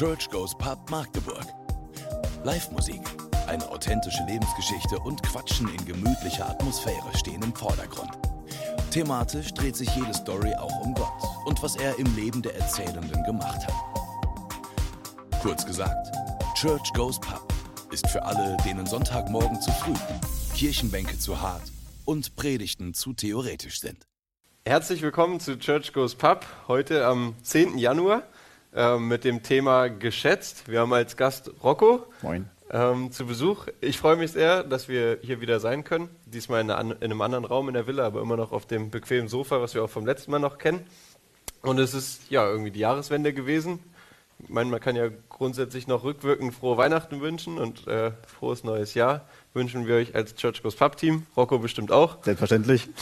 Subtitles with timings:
[0.00, 1.44] Church Goes Pub Magdeburg.
[2.42, 3.02] Live-Musik,
[3.48, 8.10] eine authentische Lebensgeschichte und Quatschen in gemütlicher Atmosphäre stehen im Vordergrund.
[8.90, 11.12] Thematisch dreht sich jede Story auch um Gott
[11.44, 13.74] und was er im Leben der Erzählenden gemacht hat.
[15.42, 16.10] Kurz gesagt,
[16.54, 17.52] Church Goes Pub
[17.92, 19.92] ist für alle, denen Sonntagmorgen zu früh,
[20.56, 21.70] Kirchenbänke zu hart
[22.06, 24.06] und Predigten zu theoretisch sind.
[24.64, 27.76] Herzlich willkommen zu Church Goes Pub, heute am 10.
[27.76, 28.22] Januar
[28.74, 30.68] äh, mit dem Thema Geschätzt.
[30.68, 32.06] Wir haben als Gast Rocco
[32.70, 33.66] ähm, zu Besuch.
[33.80, 36.08] Ich freue mich sehr, dass wir hier wieder sein können.
[36.26, 38.90] Diesmal in, einer, in einem anderen Raum in der Villa, aber immer noch auf dem
[38.90, 40.86] bequemen Sofa, was wir auch vom letzten Mal noch kennen.
[41.62, 43.80] Und es ist ja irgendwie die Jahreswende gewesen.
[44.38, 48.94] Ich meine, man kann ja grundsätzlich noch rückwirkend frohe Weihnachten wünschen und äh, frohes neues
[48.94, 51.26] Jahr wünschen wir euch als Church Goes Pub Team.
[51.36, 52.22] Rocco bestimmt auch.
[52.24, 52.88] Selbstverständlich.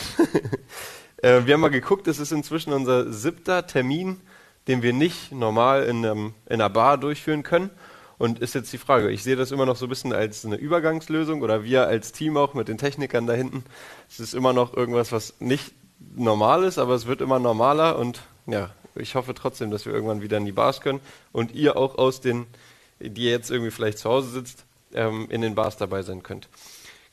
[1.21, 4.21] Äh, wir haben mal geguckt, es ist inzwischen unser siebter Termin,
[4.69, 7.71] den wir nicht normal in, einem, in einer Bar durchführen können.
[8.19, 10.57] Und ist jetzt die Frage, ich sehe das immer noch so ein bisschen als eine
[10.57, 13.65] Übergangslösung oder wir als Team auch mit den Technikern da hinten.
[14.09, 15.73] Es ist immer noch irgendwas, was nicht
[16.17, 20.21] normal ist, aber es wird immer normaler und ja, ich hoffe trotzdem, dass wir irgendwann
[20.21, 22.47] wieder in die Bars können und ihr auch aus den,
[22.99, 26.49] die jetzt irgendwie vielleicht zu Hause sitzt, ähm, in den Bars dabei sein könnt.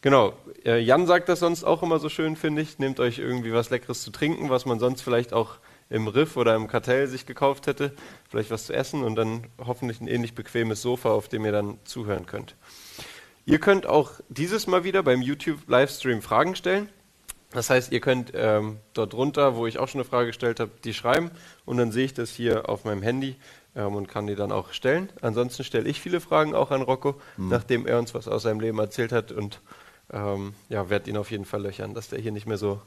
[0.02, 2.80] Genau, äh, Jan sagt das sonst auch immer so schön, finde ich.
[2.80, 5.58] Nehmt euch irgendwie was Leckeres zu trinken, was man sonst vielleicht auch
[5.90, 7.94] im Riff oder im Kartell sich gekauft hätte.
[8.30, 11.78] Vielleicht was zu essen und dann hoffentlich ein ähnlich bequemes Sofa, auf dem ihr dann
[11.84, 12.56] zuhören könnt.
[13.46, 16.90] Ihr könnt auch dieses Mal wieder beim YouTube-Livestream Fragen stellen.
[17.52, 20.72] Das heißt, ihr könnt ähm, dort drunter, wo ich auch schon eine Frage gestellt habe,
[20.84, 21.32] die schreiben
[21.64, 23.38] und dann sehe ich das hier auf meinem Handy
[23.76, 25.10] ähm, und kann die dann auch stellen.
[25.22, 28.80] Ansonsten stelle ich viele Fragen auch an Rocco, nachdem er uns was aus seinem Leben
[28.80, 29.62] erzählt hat und
[30.12, 32.82] ähm, ja, werde ihn auf jeden Fall löchern, dass der hier nicht mehr so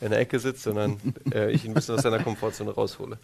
[0.00, 0.98] in der Ecke sitzt, sondern
[1.32, 3.18] äh, ich ihn ein bisschen aus seiner Komfortzone raushole.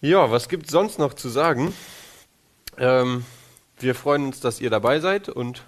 [0.00, 1.72] Ja, was gibt es sonst noch zu sagen?
[2.78, 3.24] Ähm,
[3.78, 5.64] wir freuen uns, dass ihr dabei seid und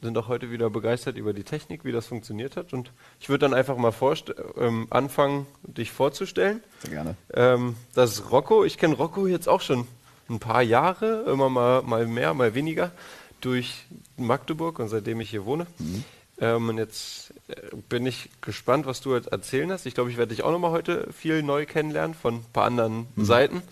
[0.00, 2.72] sind auch heute wieder begeistert über die Technik, wie das funktioniert hat.
[2.72, 3.92] Und ich würde dann einfach mal
[4.56, 6.62] ähm, anfangen, dich vorzustellen.
[6.82, 7.16] Sehr gerne.
[7.34, 8.64] Ähm, das ist Rocco.
[8.64, 9.86] Ich kenne Rocco jetzt auch schon
[10.30, 12.92] ein paar Jahre, immer mal, mal mehr, mal weniger,
[13.40, 15.66] durch Magdeburg und seitdem ich hier wohne.
[16.40, 19.86] Ähm, und jetzt äh, bin ich gespannt, was du jetzt erzählen hast.
[19.86, 23.08] Ich glaube, ich werde dich auch nochmal heute viel neu kennenlernen von ein paar anderen
[23.16, 23.62] Seiten.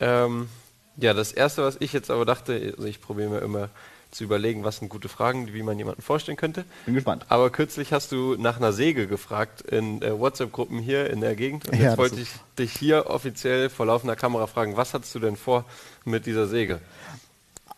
[0.00, 0.48] Ähm,
[0.96, 3.68] ja, das Erste, was ich jetzt aber dachte, also ich probiere mir immer
[4.10, 6.64] zu überlegen, was sind gute Fragen, wie man jemanden vorstellen könnte.
[6.84, 7.24] Bin gespannt.
[7.30, 11.66] Aber kürzlich hast du nach einer Säge gefragt in äh, WhatsApp-Gruppen hier in der Gegend.
[11.68, 12.28] Und Ja, jetzt wollte ich
[12.58, 15.64] dich hier offiziell vor laufender Kamera fragen, was hattest du denn vor
[16.04, 16.80] mit dieser Säge?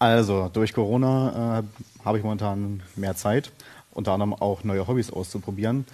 [0.01, 3.53] Also, durch Corona äh, habe ich momentan mehr Zeit,
[3.95, 5.87] unter anderem auch neue Hobbys auszuprobieren.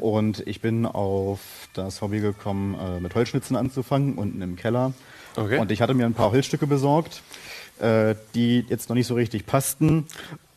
[0.00, 1.40] Und ich bin auf
[1.74, 4.92] das Hobby gekommen, äh, mit Holzschnitzen anzufangen, unten im Keller.
[5.36, 5.58] Okay.
[5.58, 7.22] Und ich hatte mir ein paar Holzstücke besorgt,
[7.80, 10.06] äh, die jetzt noch nicht so richtig passten.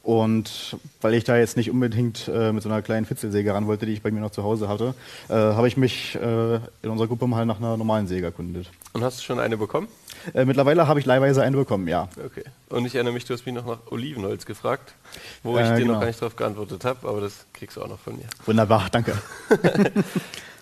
[0.09, 3.85] Und weil ich da jetzt nicht unbedingt äh, mit so einer kleinen Fitzelsäge ran wollte,
[3.85, 4.95] die ich bei mir noch zu Hause hatte,
[5.27, 8.71] äh, habe ich mich äh, in unserer Gruppe mal nach einer normalen Säge erkundet.
[8.93, 9.87] Und hast du schon eine bekommen?
[10.33, 12.09] Äh, mittlerweile habe ich leihweise eine bekommen, ja.
[12.25, 12.43] Okay.
[12.69, 14.95] Und ich erinnere mich, du hast mich noch nach Olivenholz gefragt,
[15.43, 15.99] wo ich Äh, dir noch genau.
[15.99, 18.25] gar nicht darauf geantwortet habe, aber das kriegst du auch noch von mir.
[18.47, 19.15] Wunderbar, danke.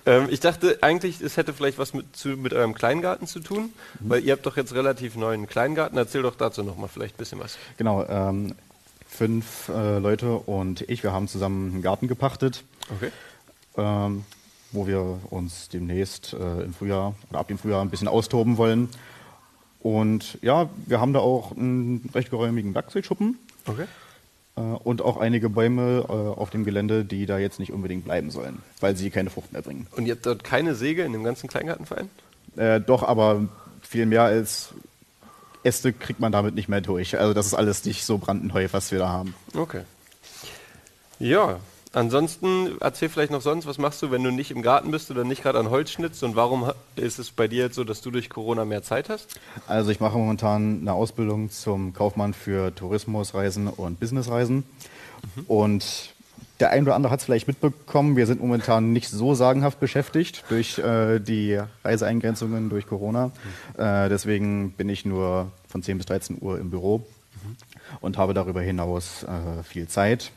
[0.06, 3.72] Ähm, ich dachte eigentlich, es hätte vielleicht was mit, zu, mit eurem Kleingarten zu tun,
[4.00, 4.10] Mhm.
[4.10, 5.98] weil ihr habt doch jetzt relativ neuen Kleingarten.
[5.98, 7.58] Erzähl doch dazu noch mal vielleicht ein bisschen was.
[7.76, 8.56] Genau, ähm,
[9.18, 12.64] fünf äh, Leute und ich, wir haben zusammen einen Garten gepachtet,
[12.96, 13.12] Okay.
[13.78, 14.24] ähm,
[14.72, 18.90] wo wir uns demnächst äh, im Frühjahr oder ab dem Frühjahr ein bisschen austoben wollen.
[19.80, 23.86] Und ja, wir haben da auch einen recht geräumigen Werkzeugschuppen Okay.
[24.56, 28.30] äh, und auch einige Bäume äh, auf dem Gelände, die da jetzt nicht unbedingt bleiben
[28.30, 29.88] sollen, weil sie keine Frucht mehr bringen.
[29.96, 32.10] Und ihr habt dort keine Säge in dem ganzen Kleingartenverein?
[32.56, 33.48] Äh, doch, aber
[33.82, 34.74] viel mehr als
[35.64, 37.18] Äste kriegt man damit nicht mehr durch.
[37.20, 39.36] Also das ist alles nicht so brandneu, was wir da haben.
[39.56, 39.82] Okay.
[41.20, 41.60] Ja,
[41.94, 45.24] ansonsten erzähl vielleicht noch sonst, was machst du, wenn du nicht im Garten bist oder
[45.24, 48.12] nicht gerade an Holz schnitzt und warum ist es bei dir jetzt so, dass du
[48.12, 49.40] durch Corona mehr Zeit hast?
[49.68, 54.64] Also ich mache momentan eine Ausbildung zum Kaufmann für Tourismusreisen und Businessreisen.
[55.48, 56.14] Und
[56.60, 60.44] der ein oder andere hat es vielleicht mitbekommen, wir sind momentan nicht so sagenhaft beschäftigt
[60.50, 63.32] durch äh, die Reiseeingrenzungen durch Corona.
[63.78, 67.06] Äh, deswegen bin ich nur von 10 bis 13 Uhr im Büro
[68.02, 70.32] und habe darüber hinaus äh, viel Zeit.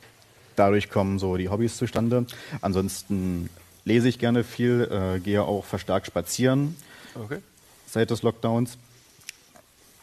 [0.56, 2.26] Dadurch kommen so die Hobbys zustande.
[2.60, 3.48] Ansonsten
[3.84, 6.76] lese ich gerne viel, äh, gehe auch verstärkt spazieren
[7.14, 7.38] Okay.
[7.86, 8.76] seit des Lockdowns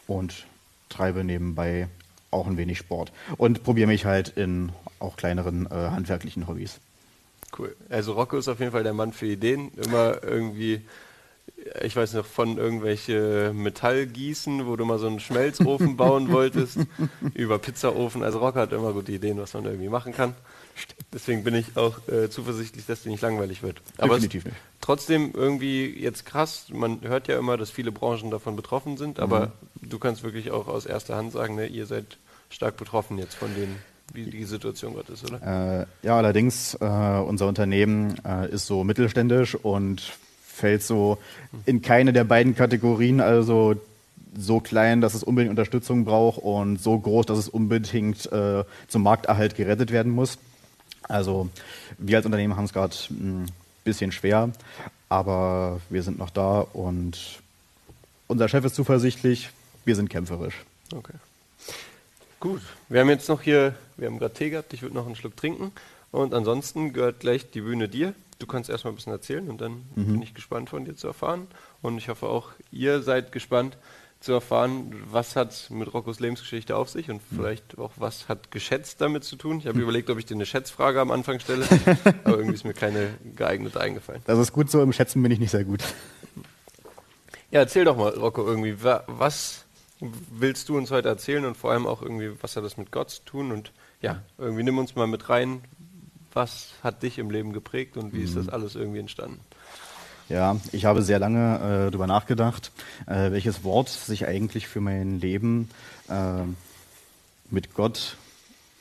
[0.06, 0.46] und
[0.88, 1.88] treibe nebenbei
[2.30, 4.70] auch ein wenig Sport und probiere mich halt in
[5.00, 6.80] auch kleineren äh, handwerklichen Hobbys.
[7.56, 7.74] Cool.
[7.88, 9.72] Also Rocco ist auf jeden Fall der Mann für Ideen.
[9.76, 10.82] Immer irgendwie
[11.82, 16.78] ich weiß noch, von irgendwelche Metallgießen, wo du mal so einen Schmelzofen bauen wolltest,
[17.34, 18.22] über Pizzaofen.
[18.22, 20.34] Also Rocker hat immer gute Ideen, was man irgendwie machen kann.
[21.12, 23.82] Deswegen bin ich auch äh, zuversichtlich, dass die nicht langweilig wird.
[23.96, 24.56] Aber Definitiv nicht.
[24.80, 26.66] trotzdem irgendwie jetzt krass.
[26.72, 29.52] Man hört ja immer, dass viele Branchen davon betroffen sind, aber
[29.82, 32.18] du kannst wirklich auch aus erster Hand sagen, ne, ihr seid
[32.50, 33.76] stark betroffen jetzt von den,
[34.12, 35.82] wie die Situation gerade ist, oder?
[36.02, 40.00] Äh, ja, allerdings, äh, unser Unternehmen äh, ist so mittelständisch und
[40.42, 41.18] fällt so
[41.66, 43.76] in keine der beiden Kategorien, also
[44.36, 49.02] so klein, dass es unbedingt Unterstützung braucht und so groß, dass es unbedingt äh, zum
[49.02, 50.38] Markterhalt gerettet werden muss.
[51.02, 51.48] Also
[51.96, 53.46] wir als Unternehmen haben es gerade ein
[53.84, 54.50] bisschen schwer,
[55.08, 57.40] aber wir sind noch da und
[58.26, 59.50] unser Chef ist zuversichtlich,
[59.84, 60.64] wir sind kämpferisch.
[60.94, 61.14] Okay.
[62.40, 65.16] Gut, wir haben jetzt noch hier, wir haben gerade Tee gehabt, ich würde noch einen
[65.16, 65.72] Schluck trinken
[66.12, 68.14] und ansonsten gehört gleich die Bühne dir.
[68.38, 71.48] Du kannst erstmal ein bisschen erzählen und dann bin ich gespannt von dir zu erfahren
[71.82, 73.76] und ich hoffe auch ihr seid gespannt
[74.20, 79.00] zu erfahren, was hat mit Roccos Lebensgeschichte auf sich und vielleicht auch was hat geschätzt
[79.00, 79.58] damit zu tun.
[79.58, 81.66] Ich habe überlegt, ob ich dir eine Schätzfrage am Anfang stelle,
[82.24, 84.22] aber irgendwie ist mir keine geeignete eingefallen.
[84.26, 85.82] Das ist gut so, im Schätzen bin ich nicht sehr gut.
[87.50, 89.64] Ja, erzähl doch mal, Rocco, irgendwie, wa- was
[90.00, 93.10] willst du uns heute erzählen und vor allem auch irgendwie, was hat das mit Gott
[93.10, 95.62] zu tun und ja, irgendwie nimm uns mal mit rein,
[96.32, 99.40] was hat dich im Leben geprägt und wie ist das alles irgendwie entstanden?
[100.28, 102.70] Ja, ich habe sehr lange äh, darüber nachgedacht,
[103.06, 105.70] äh, welches Wort sich eigentlich für mein Leben
[106.08, 106.42] äh,
[107.50, 108.16] mit Gott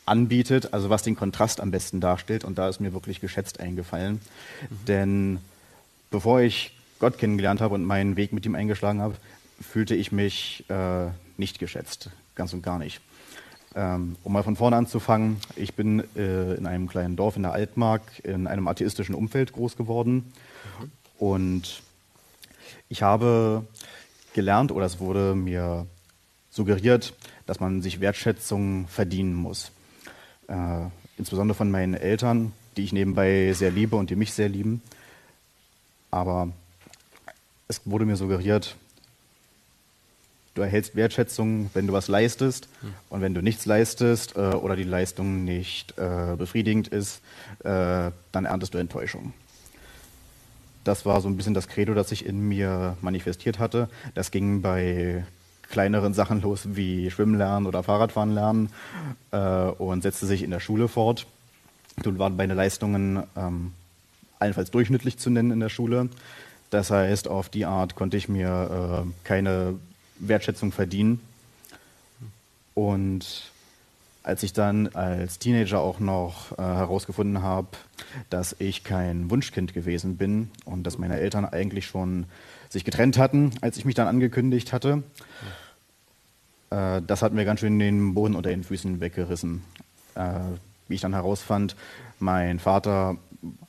[0.06, 2.44] anbietet, also was den Kontrast am besten darstellt.
[2.44, 4.20] Und da ist mir wirklich geschätzt eingefallen.
[4.88, 5.40] Denn
[6.12, 9.16] bevor ich Gott kennengelernt habe und meinen Weg mit ihm eingeschlagen habe,
[9.60, 11.08] fühlte ich mich äh,
[11.38, 13.02] nicht geschätzt, ganz und gar nicht.
[13.76, 17.54] Ähm, um mal von vorne anzufangen, ich bin äh, in einem kleinen Dorf in der
[17.54, 20.34] Altmark in einem atheistischen Umfeld groß geworden.
[21.20, 21.82] Und
[22.90, 23.66] ich habe
[24.34, 25.86] gelernt, oder es wurde mir
[26.50, 27.14] suggeriert,
[27.46, 29.72] dass man sich Wertschätzung verdienen muss.
[30.48, 30.88] Äh,
[31.18, 34.82] insbesondere von meinen Eltern, die ich nebenbei sehr liebe und die mich sehr lieben.
[36.10, 36.50] Aber
[37.68, 38.76] es wurde mir suggeriert,
[40.58, 42.68] du erhältst Wertschätzung, wenn du was leistest.
[43.10, 47.22] Und wenn du nichts leistest äh, oder die Leistung nicht äh, befriedigend ist,
[47.60, 49.34] äh, dann erntest du Enttäuschung.
[50.84, 53.90] Das war so ein bisschen das Credo, das sich in mir manifestiert hatte.
[54.16, 55.26] Das ging bei
[55.70, 58.70] kleineren Sachen los wie Schwimmen lernen oder Fahrradfahren lernen
[59.32, 61.28] äh, und setzte sich in der Schule fort.
[62.04, 63.74] Nun waren meine Leistungen ähm,
[64.40, 66.10] allenfalls durchschnittlich zu nennen in der Schule.
[66.70, 69.76] Das heißt, auf die Art konnte ich mir äh, keine
[70.20, 71.22] Wertschätzung verdienen.
[72.74, 73.52] Und
[74.24, 77.70] als ich dann als Teenager auch noch äh, herausgefunden habe,
[78.30, 82.26] dass ich kein Wunschkind gewesen bin und dass meine Eltern eigentlich schon
[82.70, 85.02] sich getrennt hatten, als ich mich dann angekündigt hatte,
[86.70, 89.64] äh, das hat mir ganz schön den Boden unter den Füßen weggerissen.
[90.16, 90.40] Äh,
[90.88, 91.76] wie ich dann herausfand,
[92.20, 93.18] mein Vater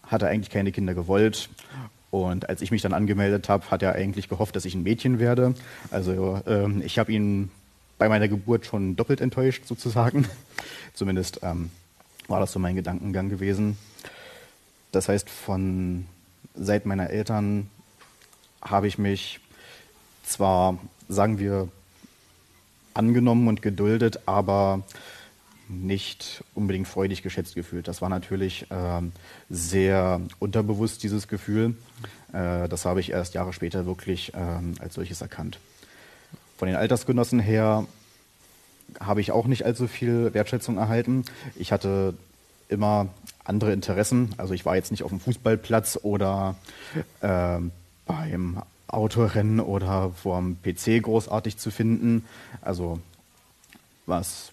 [0.03, 1.49] hatte eigentlich keine Kinder gewollt.
[2.11, 5.19] Und als ich mich dann angemeldet habe, hat er eigentlich gehofft, dass ich ein Mädchen
[5.19, 5.55] werde.
[5.91, 7.51] Also ähm, ich habe ihn
[7.99, 10.27] bei meiner Geburt schon doppelt enttäuscht sozusagen.
[10.95, 11.71] Zumindest ähm,
[12.29, 13.77] war das so mein Gedankengang gewesen.
[14.93, 16.07] Das heißt, von
[16.55, 17.69] seit meiner Eltern
[18.63, 19.41] habe ich mich
[20.25, 20.79] zwar,
[21.09, 21.69] sagen wir,
[22.95, 24.83] angenommen und geduldet, aber
[25.69, 27.89] nicht unbedingt freudig geschätzt gefühlt.
[27.89, 29.13] Das war natürlich ähm,
[29.51, 31.77] sehr unterbewusst, dieses Gefühl.
[32.33, 35.59] Äh, das habe ich erst Jahre später wirklich ähm, als solches erkannt.
[36.57, 37.87] Von den Altersgenossen her
[39.01, 41.25] habe ich auch nicht allzu viel Wertschätzung erhalten.
[41.57, 42.15] Ich hatte
[42.69, 43.09] immer
[43.45, 44.35] andere Interessen.
[44.37, 46.57] Also ich war jetzt nicht auf dem Fußballplatz oder
[47.23, 47.71] ähm,
[48.07, 52.25] beim Autorennen oder vorm PC großartig zu finden.
[52.63, 53.01] Also
[54.07, 54.53] was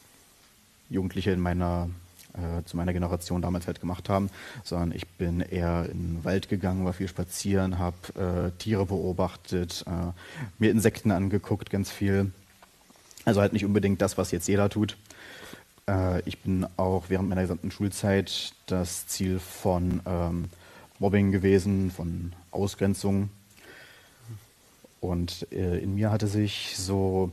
[0.89, 1.89] Jugendliche in meiner,
[2.33, 4.29] äh, zu meiner Generation damals halt gemacht haben,
[4.63, 9.83] sondern ich bin eher in den Wald gegangen, war viel spazieren, habe äh, Tiere beobachtet,
[9.87, 10.11] äh,
[10.59, 12.31] mir Insekten angeguckt, ganz viel.
[13.25, 14.97] Also halt nicht unbedingt das, was jetzt jeder tut.
[15.87, 20.45] Äh, ich bin auch während meiner gesamten Schulzeit das Ziel von ähm,
[20.99, 23.29] Mobbing gewesen, von Ausgrenzung.
[25.01, 27.31] Und äh, in mir hatte sich so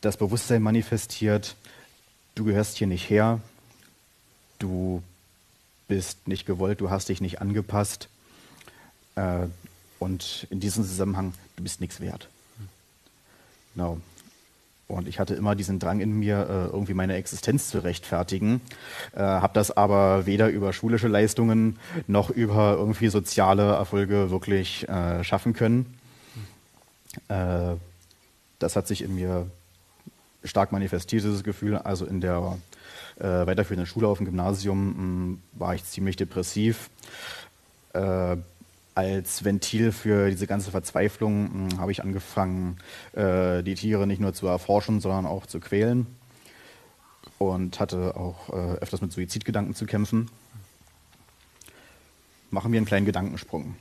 [0.00, 1.56] das Bewusstsein manifestiert,
[2.34, 3.40] du gehörst hier nicht her,
[4.58, 5.02] du
[5.88, 8.08] bist nicht gewollt, du hast dich nicht angepasst
[9.16, 9.46] äh,
[9.98, 12.28] und in diesem Zusammenhang, du bist nichts wert.
[13.74, 13.98] Genau.
[14.88, 18.60] Und ich hatte immer diesen Drang in mir, äh, irgendwie meine Existenz zu rechtfertigen,
[19.14, 25.24] äh, habe das aber weder über schulische Leistungen noch über irgendwie soziale Erfolge wirklich äh,
[25.24, 25.98] schaffen können.
[27.28, 27.76] Äh,
[28.58, 29.50] das hat sich in mir
[30.44, 31.76] stark manifestiert, dieses Gefühl.
[31.76, 32.58] Also in der
[33.18, 36.90] äh, weiterführenden Schule auf dem Gymnasium mh, hm, war ich ziemlich depressiv.
[37.92, 38.36] Äh,
[38.94, 42.78] als Ventil für diese ganze Verzweiflung hm, habe ich angefangen,
[43.12, 46.06] äh, die Tiere nicht nur zu erforschen, sondern auch zu quälen.
[47.38, 50.30] Und hatte auch äh, öfters mit Suizidgedanken zu kämpfen.
[52.50, 53.76] Machen wir einen kleinen Gedankensprung.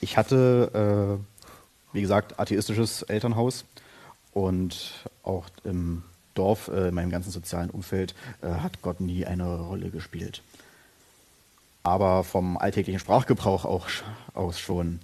[0.00, 3.64] Ich hatte, äh, wie gesagt, atheistisches Elternhaus
[4.32, 6.02] und auch im
[6.34, 10.42] Dorf, äh, in meinem ganzen sozialen Umfeld, äh, hat Gott nie eine Rolle gespielt
[11.88, 13.88] aber vom alltäglichen Sprachgebrauch auch
[14.34, 15.00] aus schon.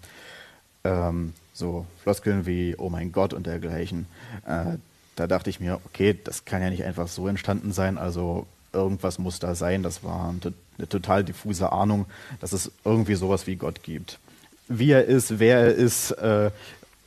[0.84, 4.06] Ähm, so Floskeln wie Oh mein Gott und dergleichen.
[4.46, 4.76] Äh,
[5.16, 9.18] da dachte ich mir, okay, das kann ja nicht einfach so entstanden sein, also irgendwas
[9.18, 9.82] muss da sein.
[9.82, 10.34] Das war
[10.78, 12.06] eine total diffuse Ahnung,
[12.40, 14.18] dass es irgendwie sowas wie Gott gibt.
[14.66, 16.50] Wie er ist, wer er ist, äh,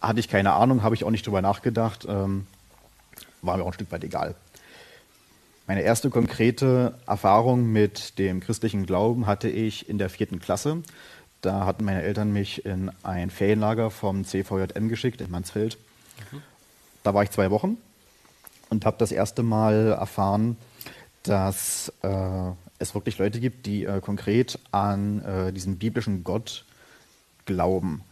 [0.01, 2.05] hatte ich keine Ahnung, habe ich auch nicht drüber nachgedacht.
[2.07, 2.47] Ähm,
[3.41, 4.35] war mir auch ein Stück weit egal.
[5.67, 10.81] Meine erste konkrete Erfahrung mit dem christlichen Glauben hatte ich in der vierten Klasse.
[11.41, 15.77] Da hatten meine Eltern mich in ein Ferienlager vom CVJM geschickt in Mansfeld.
[16.31, 16.41] Mhm.
[17.03, 17.77] Da war ich zwei Wochen
[18.69, 20.57] und habe das erste Mal erfahren,
[21.23, 26.65] dass äh, es wirklich Leute gibt, die äh, konkret an äh, diesen biblischen Gott
[27.45, 28.03] glauben.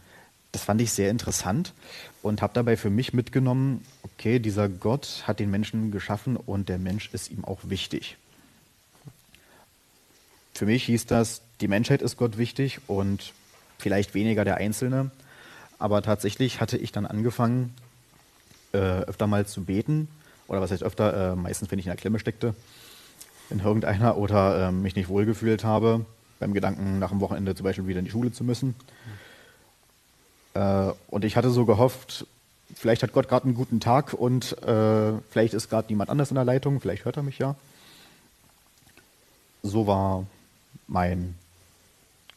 [0.56, 1.74] Das fand ich sehr interessant
[2.22, 6.78] und habe dabei für mich mitgenommen, okay, dieser Gott hat den Menschen geschaffen und der
[6.78, 8.16] Mensch ist ihm auch wichtig.
[10.54, 13.34] Für mich hieß das, die Menschheit ist Gott wichtig und
[13.76, 15.10] vielleicht weniger der Einzelne.
[15.78, 17.74] Aber tatsächlich hatte ich dann angefangen,
[18.72, 20.08] äh, öfter mal zu beten.
[20.48, 21.32] Oder was heißt öfter?
[21.32, 22.54] Äh, meistens, wenn ich in der Klemme steckte,
[23.50, 26.06] in irgendeiner oder äh, mich nicht wohlgefühlt habe,
[26.38, 28.74] beim Gedanken, nach dem Wochenende zum Beispiel wieder in die Schule zu müssen.
[30.56, 32.26] Äh, und ich hatte so gehofft,
[32.74, 36.36] vielleicht hat Gott gerade einen guten Tag und äh, vielleicht ist gerade niemand anders in
[36.36, 37.56] der Leitung, vielleicht hört er mich ja.
[39.62, 40.24] So war
[40.86, 41.34] mein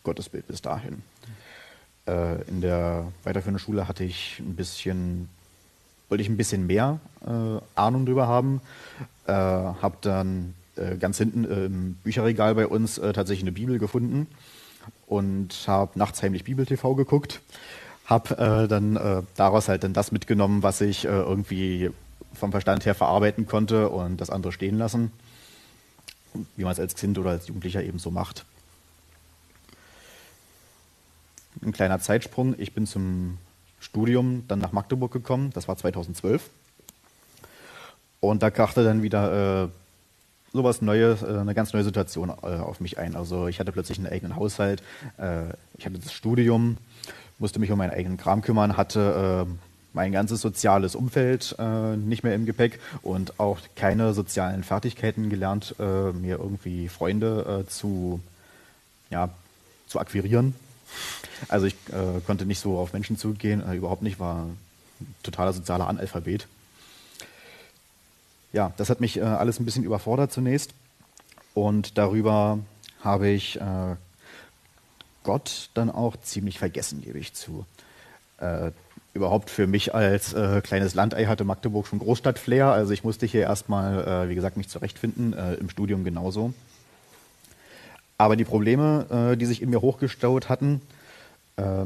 [0.04, 1.02] Gottesbild bis dahin.
[2.08, 5.30] Äh, in der weiterführenden Schule hatte ich ein bisschen,
[6.10, 8.60] wollte ich ein bisschen mehr äh, Ahnung drüber haben,
[9.28, 14.28] äh, habe dann äh, ganz hinten im Bücherregal bei uns tatsächlich eine Bibel gefunden
[15.08, 17.42] und habe nachts heimlich Bibel TV geguckt
[18.10, 21.92] habe äh, dann äh, daraus halt dann das mitgenommen, was ich äh, irgendwie
[22.34, 25.12] vom Verstand her verarbeiten konnte und das andere stehen lassen,
[26.56, 28.46] wie man es als Kind oder als Jugendlicher eben so macht.
[31.62, 32.56] Ein kleiner Zeitsprung.
[32.58, 33.38] Ich bin zum
[33.80, 35.52] Studium dann nach Magdeburg gekommen.
[35.54, 36.50] Das war 2012.
[38.22, 39.70] Und da krachte dann wieder äh,
[40.52, 43.16] sowas Neues, äh, eine ganz neue Situation äh, auf mich ein.
[43.16, 44.82] Also ich hatte plötzlich einen eigenen Haushalt,
[45.18, 46.78] äh, ich hatte das Studium,
[47.40, 49.52] musste mich um meinen eigenen Kram kümmern, hatte äh,
[49.94, 55.76] mein ganzes soziales Umfeld äh, nicht mehr im Gepäck und auch keine sozialen Fertigkeiten gelernt,
[55.80, 58.20] äh, mir irgendwie Freunde äh, zu,
[59.10, 59.30] ja,
[59.88, 60.54] zu akquirieren.
[61.48, 64.58] Also ich äh, konnte nicht so auf Menschen zugehen, äh, überhaupt nicht, war ein
[65.24, 66.48] totaler sozialer Analphabet.
[68.52, 70.72] Ja, das hat mich alles ein bisschen überfordert zunächst
[71.54, 72.58] und darüber
[73.04, 73.60] habe ich
[75.24, 77.66] Gott dann auch ziemlich vergessen, gebe ich zu.
[78.40, 78.72] Äh,
[79.14, 82.68] überhaupt für mich als äh, kleines Landei hatte Magdeburg schon Großstadt-Flair.
[82.68, 86.54] Also ich musste hier erstmal, äh, wie gesagt, mich zurechtfinden, äh, im Studium genauso.
[88.18, 90.82] Aber die Probleme, äh, die sich in mir hochgestaut hatten,
[91.58, 91.86] äh,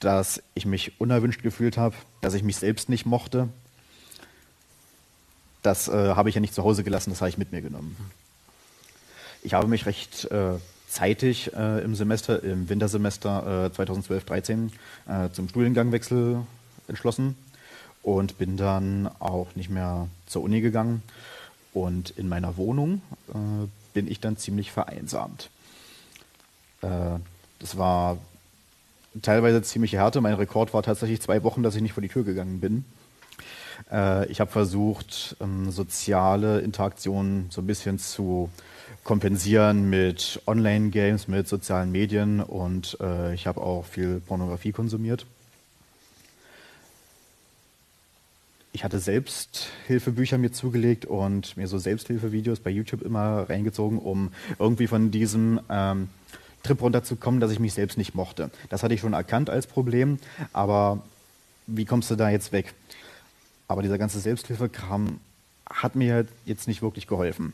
[0.00, 3.48] dass ich mich unerwünscht gefühlt habe, dass ich mich selbst nicht mochte,
[5.62, 7.96] das habe ich ja nicht zu Hause gelassen, das habe ich mit mir genommen.
[9.42, 10.28] Ich habe mich recht
[10.88, 14.70] zeitig äh, im Semester, im Wintersemester äh, 2012-13
[15.06, 16.42] äh, zum Studiengangwechsel
[16.88, 17.36] entschlossen
[18.02, 21.02] und bin dann auch nicht mehr zur Uni gegangen.
[21.74, 25.50] Und in meiner Wohnung äh, bin ich dann ziemlich vereinsamt.
[26.80, 27.18] Äh,
[27.58, 28.18] das war
[29.22, 30.20] teilweise ziemliche Härte.
[30.20, 32.84] Mein Rekord war tatsächlich zwei Wochen, dass ich nicht vor die Tür gegangen bin.
[33.90, 38.50] Äh, ich habe versucht, ähm, soziale Interaktionen so ein bisschen zu
[39.04, 45.24] kompensieren mit Online-Games, mit sozialen Medien und äh, ich habe auch viel Pornografie konsumiert.
[48.72, 54.86] Ich hatte Selbsthilfebücher mir zugelegt und mir so Selbsthilfevideos bei YouTube immer reingezogen, um irgendwie
[54.86, 56.10] von diesem ähm,
[56.62, 58.50] Trip runterzukommen, dass ich mich selbst nicht mochte.
[58.68, 60.18] Das hatte ich schon erkannt als Problem,
[60.52, 61.02] aber
[61.66, 62.74] wie kommst du da jetzt weg?
[63.68, 65.20] Aber dieser ganze Selbsthilfekram
[65.70, 67.52] hat mir jetzt nicht wirklich geholfen.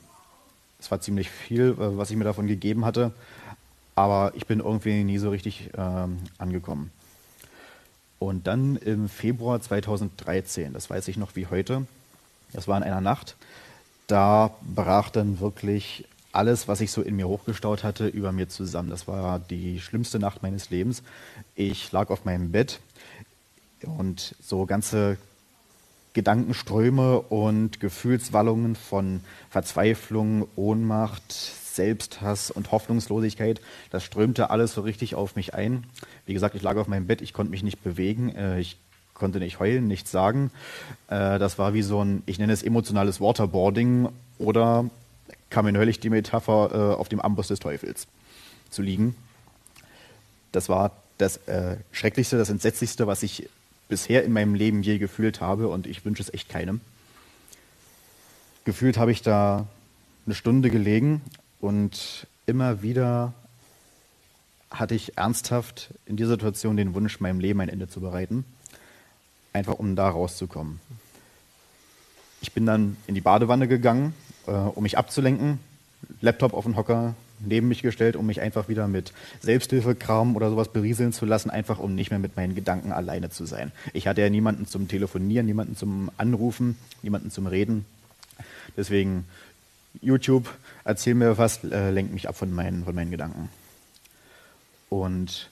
[0.78, 3.12] Es war ziemlich viel, äh, was ich mir davon gegeben hatte,
[3.97, 6.90] aber ich bin irgendwie nie so richtig ähm, angekommen.
[8.18, 11.87] Und dann im Februar 2013, das weiß ich noch wie heute,
[12.52, 13.37] das war in einer Nacht,
[14.06, 18.90] da brach dann wirklich alles, was ich so in mir hochgestaut hatte, über mir zusammen.
[18.90, 21.02] Das war die schlimmste Nacht meines Lebens.
[21.54, 22.80] Ich lag auf meinem Bett
[23.83, 25.16] und so ganze
[26.14, 35.35] Gedankenströme und Gefühlswallungen von Verzweiflung, Ohnmacht, Selbsthass und Hoffnungslosigkeit, das strömte alles so richtig auf
[35.35, 35.85] mich ein.
[36.25, 38.78] Wie gesagt, ich lag auf meinem Bett, ich konnte mich nicht bewegen, äh, ich
[39.12, 40.52] konnte nicht heulen, nichts sagen.
[41.09, 44.88] Äh, das war wie so ein, ich nenne es emotionales Waterboarding oder
[45.50, 48.06] kam mir neulich die Metapher, äh, auf dem Amboss des Teufels
[48.71, 49.16] zu liegen.
[50.52, 51.38] Das war das
[51.92, 53.49] Schrecklichste, das Entsetzlichste, was ich
[53.88, 56.80] bisher in meinem Leben je gefühlt habe und ich wünsche es echt keinem.
[58.64, 59.66] Gefühlt habe ich da
[60.26, 61.20] eine Stunde gelegen
[61.60, 63.34] und immer wieder
[64.70, 68.44] hatte ich ernsthaft in dieser Situation den Wunsch, meinem Leben ein Ende zu bereiten,
[69.52, 70.80] einfach um da rauszukommen.
[72.40, 74.14] Ich bin dann in die Badewanne gegangen,
[74.46, 75.60] äh, um mich abzulenken,
[76.20, 77.14] Laptop auf den Hocker,
[77.46, 81.78] neben mich gestellt, um mich einfach wieder mit Selbsthilfekram oder sowas berieseln zu lassen, einfach
[81.78, 83.72] um nicht mehr mit meinen Gedanken alleine zu sein.
[83.92, 87.84] Ich hatte ja niemanden zum Telefonieren, niemanden zum Anrufen, niemanden zum Reden.
[88.76, 89.24] Deswegen
[90.00, 90.48] YouTube,
[90.84, 93.48] erzähl mir was, äh, lenkt mich ab von meinen, von meinen Gedanken.
[94.88, 95.50] Und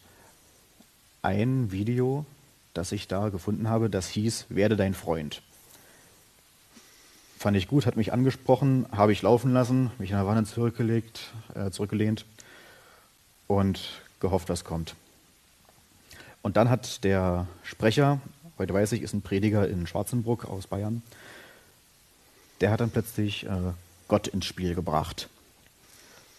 [1.22, 2.26] ein Video,
[2.74, 5.42] das ich da gefunden habe, das hieß Werde dein Freund.
[7.42, 11.32] Fand ich gut, hat mich angesprochen, habe ich laufen lassen, mich in der Wanne zurückgelegt,
[11.56, 12.24] äh, zurückgelehnt
[13.48, 14.94] und gehofft, was kommt.
[16.42, 18.20] Und dann hat der Sprecher,
[18.58, 21.02] heute weiß ich, ist ein Prediger in Schwarzenbruck aus Bayern,
[22.60, 23.72] der hat dann plötzlich äh,
[24.06, 25.28] Gott ins Spiel gebracht.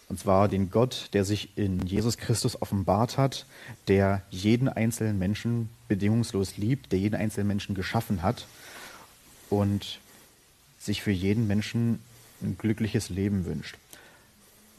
[0.08, 3.44] Und zwar den Gott, der sich in Jesus Christus offenbart hat,
[3.88, 8.46] der jeden einzelnen Menschen bedingungslos liebt, der jeden einzelnen Menschen geschaffen hat
[9.50, 9.98] und
[10.84, 12.00] sich für jeden Menschen
[12.42, 13.76] ein glückliches Leben wünscht.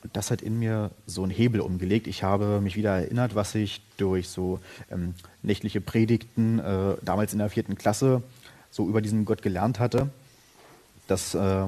[0.04, 2.06] Und das hat in mir so einen Hebel umgelegt.
[2.06, 4.60] Ich habe mich wieder erinnert, was ich durch so
[4.92, 8.22] ähm, nächtliche Predigten äh, damals in der vierten Klasse
[8.70, 10.10] so über diesen Gott gelernt hatte.
[11.08, 11.66] Das äh,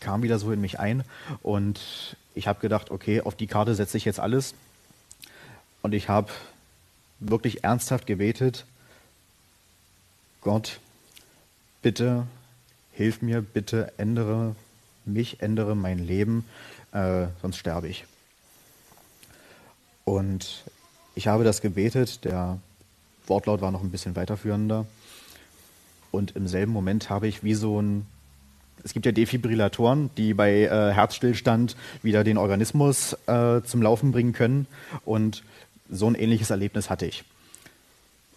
[0.00, 1.04] kam wieder so in mich ein
[1.42, 4.54] und ich habe gedacht, okay, auf die Karte setze ich jetzt alles.
[5.80, 6.30] Und ich habe
[7.18, 8.66] wirklich ernsthaft gebetet,
[10.42, 10.80] Gott,
[11.82, 12.26] bitte
[12.92, 14.54] hilf mir, bitte ändere
[15.04, 16.44] mich, ändere mein Leben,
[16.92, 18.04] äh, sonst sterbe ich.
[20.04, 20.64] Und
[21.14, 22.58] ich habe das gebetet, der
[23.26, 24.86] Wortlaut war noch ein bisschen weiterführender.
[26.10, 28.06] Und im selben Moment habe ich wie so ein,
[28.84, 34.32] es gibt ja Defibrillatoren, die bei äh, Herzstillstand wieder den Organismus äh, zum Laufen bringen
[34.32, 34.66] können.
[35.04, 35.42] Und
[35.88, 37.24] so ein ähnliches Erlebnis hatte ich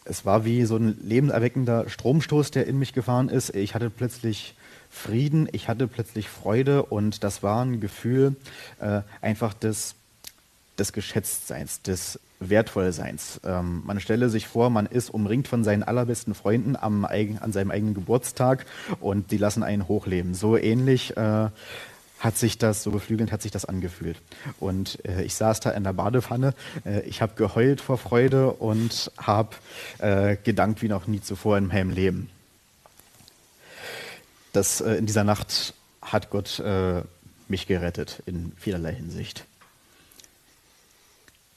[0.06, 3.54] es war wie so ein lebenserweckender Stromstoß, der in mich gefahren ist.
[3.56, 4.56] Ich hatte plötzlich
[4.90, 8.36] Frieden, ich hatte plötzlich Freude und das war ein Gefühl
[8.80, 9.96] äh, einfach des,
[10.78, 13.42] des Geschätztseins, des Wertvollseins.
[13.44, 17.72] Ähm, man stelle sich vor, man ist umringt von seinen allerbesten Freunden am, an seinem
[17.72, 18.66] eigenen Geburtstag
[19.00, 20.34] und die lassen einen hochleben.
[20.34, 21.50] So ähnlich äh,
[22.26, 24.18] hat sich das, so beflügelnd hat sich das angefühlt.
[24.60, 29.12] Und äh, ich saß da in der Badewanne, äh, ich habe geheult vor Freude und
[29.18, 29.56] habe
[30.00, 32.30] äh, gedankt wie noch nie zuvor in meinem Leben.
[34.54, 37.04] Das, äh, in dieser Nacht hat Gott äh,
[37.48, 39.46] mich gerettet in vielerlei Hinsicht.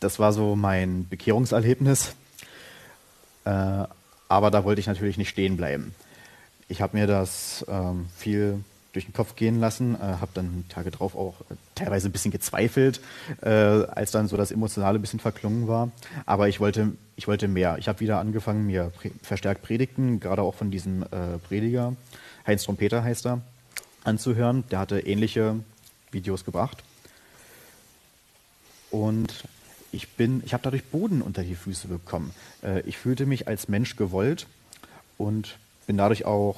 [0.00, 2.14] Das war so mein Bekehrungserlebnis,
[3.46, 3.84] äh,
[4.28, 5.94] aber da wollte ich natürlich nicht stehen bleiben.
[6.68, 10.90] Ich habe mir das ähm, viel durch den Kopf gehen lassen, äh, habe dann Tage
[10.90, 13.00] drauf auch äh, teilweise ein bisschen gezweifelt,
[13.42, 15.90] äh, als dann so das Emotionale ein bisschen verklungen war.
[16.26, 17.76] Aber ich wollte, ich wollte mehr.
[17.78, 21.94] Ich habe wieder angefangen, mir pre verstärkt Predigten, gerade auch von diesem äh, Prediger,
[22.46, 23.42] Heinz Trompeter heißt er,
[24.04, 24.64] anzuhören.
[24.70, 25.56] Der hatte ähnliche
[26.10, 26.82] Videos gebracht.
[28.90, 29.44] Und
[29.92, 32.32] ich bin, ich habe dadurch Boden unter die Füße bekommen.
[32.62, 34.46] Äh, ich fühlte mich als Mensch gewollt
[35.18, 36.56] und bin dadurch auch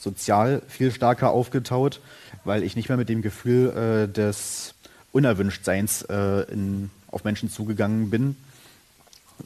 [0.00, 2.00] sozial viel stärker aufgetaut,
[2.44, 4.74] weil ich nicht mehr mit dem Gefühl äh, des
[5.12, 8.36] Unerwünschtseins äh, in, auf Menschen zugegangen bin,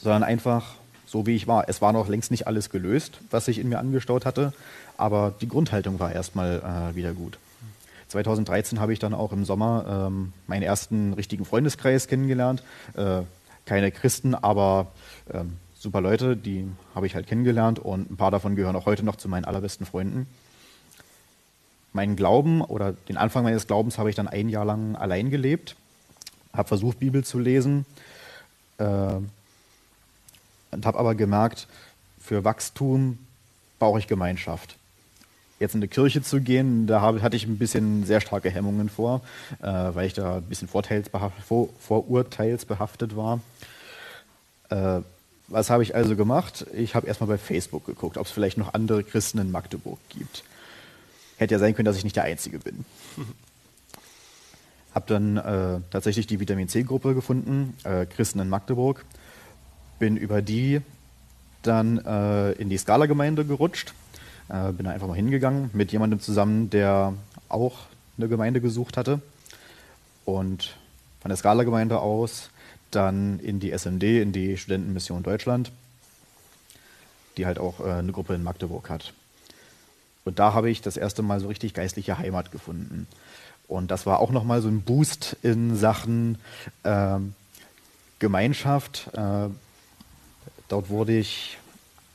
[0.01, 0.75] sondern einfach
[1.07, 1.69] so wie ich war.
[1.69, 4.53] Es war noch längst nicht alles gelöst, was sich in mir angestaut hatte,
[4.97, 7.39] aber die Grundhaltung war erstmal äh, wieder gut.
[8.09, 12.63] 2013 habe ich dann auch im Sommer ähm, meinen ersten richtigen Freundeskreis kennengelernt.
[12.97, 13.23] Äh,
[13.67, 14.89] keine Christen, aber
[15.33, 19.05] ähm, super Leute, die habe ich halt kennengelernt und ein paar davon gehören auch heute
[19.05, 20.27] noch zu meinen allerbesten Freunden.
[21.95, 25.77] Meinen Glauben oder den Anfang meines Glaubens habe ich dann ein Jahr lang allein gelebt,
[26.53, 27.87] habe versucht, Bibel zu lesen
[28.79, 31.67] äh, und habe aber gemerkt,
[32.21, 33.19] für Wachstum
[33.79, 34.77] brauche ich Gemeinschaft
[35.61, 38.89] jetzt in die Kirche zu gehen, da hab, hatte ich ein bisschen sehr starke Hemmungen
[38.89, 39.21] vor,
[39.63, 40.83] äh, weil ich da ein bisschen vor,
[41.81, 43.41] vorurteilsbehaftet war.
[44.71, 45.01] Äh,
[45.49, 46.67] was habe ich also gemacht?
[46.75, 50.43] Ich habe erstmal bei Facebook geguckt, ob es vielleicht noch andere Christen in Magdeburg gibt.
[51.37, 52.85] Hätte ja sein können, dass ich nicht der Einzige bin.
[54.95, 59.05] habe dann äh, tatsächlich die Vitamin C-Gruppe gefunden, äh, Christen in Magdeburg.
[59.99, 60.81] Bin über die
[61.63, 63.95] dann äh, in die Skala-Gemeinde gerutscht
[64.49, 67.15] äh, bin da einfach mal hingegangen mit jemandem zusammen, der
[67.49, 67.87] auch
[68.19, 69.21] eine Gemeinde gesucht hatte.
[70.25, 70.77] Und
[71.21, 72.51] von der Skala-Gemeinde aus
[72.91, 75.73] dann in die SMD, in die Studentenmission Deutschland,
[77.37, 79.13] die halt auch äh, eine Gruppe in Magdeburg hat.
[80.25, 83.07] Und da habe ich das erste Mal so richtig geistliche Heimat gefunden.
[83.69, 86.39] Und das war auch nochmal so ein Boost in Sachen
[86.83, 87.19] äh,
[88.19, 89.11] Gemeinschaft.
[89.15, 89.49] Äh,
[90.69, 91.59] dort wurde ich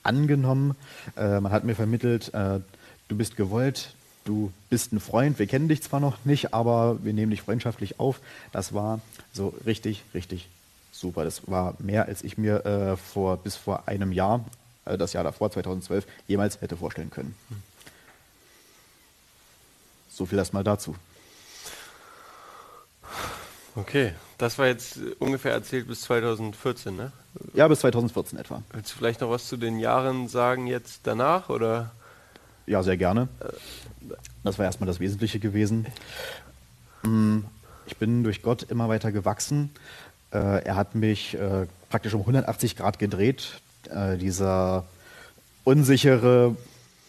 [0.03, 0.75] angenommen.
[1.17, 2.59] Äh, man hat mir vermittelt, äh,
[3.07, 3.93] du bist gewollt,
[4.25, 7.99] du bist ein Freund, wir kennen dich zwar noch nicht, aber wir nehmen dich freundschaftlich
[7.99, 8.19] auf.
[8.51, 9.01] Das war
[9.33, 10.49] so richtig, richtig
[10.91, 11.23] super.
[11.23, 14.45] Das war mehr, als ich mir äh, vor, bis vor einem Jahr,
[14.85, 17.35] äh, das Jahr davor, 2012, jemals hätte vorstellen können.
[20.19, 20.97] So viel erstmal dazu.
[23.73, 27.13] Okay, das war jetzt ungefähr erzählt bis 2014, ne?
[27.53, 28.61] Ja, bis 2014 etwa.
[28.73, 31.91] Willst du vielleicht noch was zu den Jahren sagen jetzt danach oder?
[32.65, 33.29] Ja, sehr gerne.
[34.43, 35.85] Das war erstmal das Wesentliche gewesen.
[37.03, 37.39] Mm,
[37.85, 39.69] ich bin durch Gott immer weiter gewachsen.
[40.33, 43.61] Äh, er hat mich äh, praktisch um 180 Grad gedreht.
[43.89, 44.83] Äh, dieser
[45.63, 46.57] unsichere,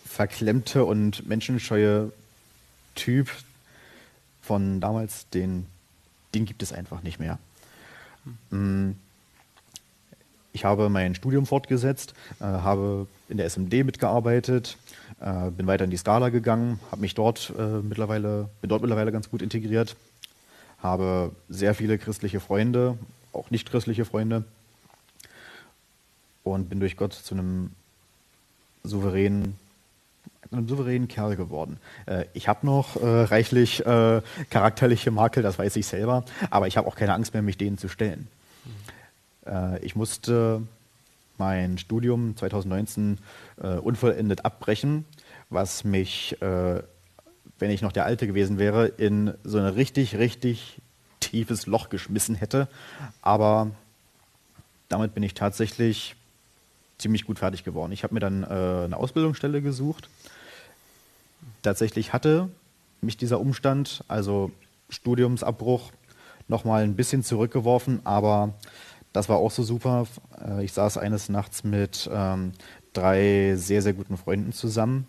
[0.07, 2.12] verklemmte und menschenscheue
[2.94, 3.31] Typ
[4.42, 5.66] von damals, den
[6.35, 7.38] den gibt es einfach nicht mehr.
[8.50, 8.92] Mm.
[10.53, 14.79] Ich habe mein Studium fortgesetzt, äh, habe in der SMD mitgearbeitet,
[15.20, 19.12] äh, bin weiter in die Skala gegangen, habe mich dort äh, mittlerweile, bin dort mittlerweile
[19.12, 19.94] ganz gut integriert,
[20.83, 22.98] habe sehr viele christliche Freunde,
[23.33, 24.42] auch nicht christliche Freunde
[26.42, 27.70] und bin durch Gott zu einem
[28.83, 29.57] souveränen
[30.50, 31.79] einem souveränen Kerl geworden.
[32.07, 36.76] Äh, ich habe noch äh, reichlich äh, charakterliche Makel, das weiß ich selber, aber ich
[36.76, 38.29] habe auch keine Angst mehr, mich denen zu stellen.
[39.46, 39.79] Mhm.
[39.81, 40.62] ich musste
[41.40, 43.18] mein Studium 2019
[43.61, 45.07] äh, unvollendet abbrechen,
[45.48, 46.83] was mich, äh,
[47.59, 50.81] wenn ich noch der Alte gewesen wäre, in so ein richtig, richtig
[51.18, 52.68] tiefes Loch geschmissen hätte.
[53.22, 53.70] Aber
[54.88, 56.14] damit bin ich tatsächlich
[57.00, 57.92] ziemlich gut fertig geworden.
[57.92, 60.08] Ich habe mir dann äh, eine Ausbildungsstelle gesucht
[61.62, 62.48] tatsächlich hatte
[63.00, 64.50] mich dieser Umstand, also
[64.88, 65.90] Studiumsabbruch,
[66.48, 68.54] nochmal ein bisschen zurückgeworfen, aber
[69.12, 70.06] das war auch so super.
[70.44, 72.52] Äh, ich saß eines Nachts mit ähm,
[72.92, 75.06] drei sehr, sehr guten Freunden zusammen.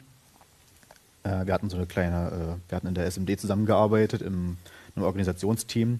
[1.23, 4.58] Äh, wir hatten so eine kleine, äh, wir hatten in der SMD zusammengearbeitet, im,
[4.95, 5.99] einem Organisationsteam.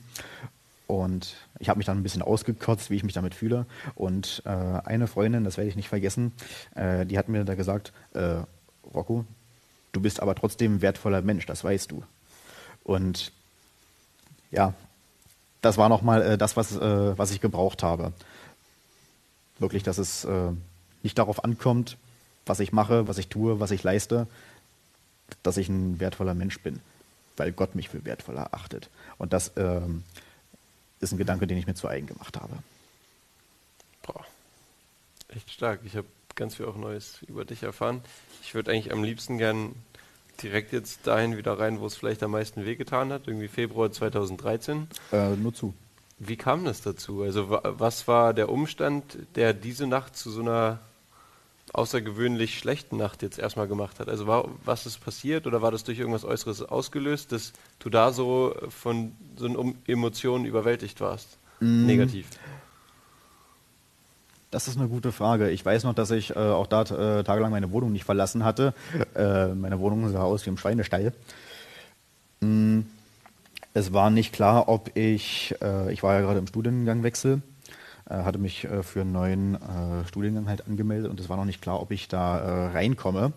[0.88, 3.66] Und ich habe mich dann ein bisschen ausgekotzt, wie ich mich damit fühle.
[3.96, 6.34] Und äh, eine Freundin, das werde ich nicht vergessen,
[6.76, 8.42] äh, die hat mir da gesagt, äh,
[8.94, 9.26] Rocco,
[9.92, 12.04] Du bist aber trotzdem ein wertvoller Mensch, das weißt du.
[12.84, 13.32] Und
[14.52, 14.74] ja,
[15.62, 18.14] das war nochmal äh, das, was, äh, was ich gebraucht habe.
[19.60, 20.52] Wirklich, dass es äh,
[21.04, 21.98] nicht darauf ankommt,
[22.46, 24.28] was ich mache, was ich tue, was ich leiste,
[25.44, 26.80] dass ich ein wertvoller Mensch bin,
[27.38, 28.90] weil Gott mich für wertvoller achtet.
[29.18, 30.04] Und das ähm,
[31.02, 32.54] ist ein Gedanke, den ich mir zu eigen gemacht habe.
[34.04, 34.26] Boah,
[35.30, 35.82] echt stark.
[35.84, 38.02] Ich habe ganz viel auch Neues über dich erfahren.
[38.44, 39.76] Ich würde eigentlich am liebsten gern
[40.42, 44.88] direkt jetzt dahin wieder rein, wo es vielleicht am meisten wehgetan hat, irgendwie Februar 2013.
[45.12, 45.74] Äh, nur zu.
[46.20, 47.24] Wie kam das dazu?
[47.24, 50.80] Also was war der Umstand, der diese Nacht zu so einer
[51.74, 54.10] außergewöhnlich schlechten Nacht jetzt erstmal gemacht hat?
[54.10, 58.12] Also war, was ist passiert oder war das durch irgendwas Äußeres ausgelöst, dass du da
[58.12, 61.38] so von so Emotionen überwältigt warst?
[61.60, 61.86] Mm.
[61.86, 62.28] Negativ.
[64.52, 65.50] Das ist eine gute Frage.
[65.50, 68.74] Ich weiß noch, dass ich äh, auch da äh, tagelang meine Wohnung nicht verlassen hatte.
[69.16, 71.14] Äh, meine Wohnung sah aus wie im Schweinestall.
[72.42, 72.82] Mm,
[73.74, 77.42] es war nicht klar, ob ich, äh, ich war ja gerade im Studiengangwechsel,
[78.12, 79.58] hatte mich äh, für einen neuen
[80.08, 83.34] Studiengang halt angemeldet und es war noch nicht klar, ob ich da reinkomme.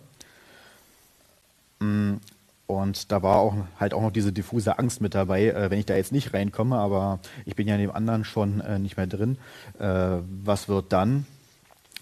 [1.81, 2.15] Mm,
[2.67, 5.87] und da war auch halt auch noch diese diffuse Angst mit dabei, äh, wenn ich
[5.87, 9.07] da jetzt nicht reinkomme, aber ich bin ja in dem anderen schon äh, nicht mehr
[9.07, 9.37] drin.
[9.79, 11.27] Äh, was wird dann?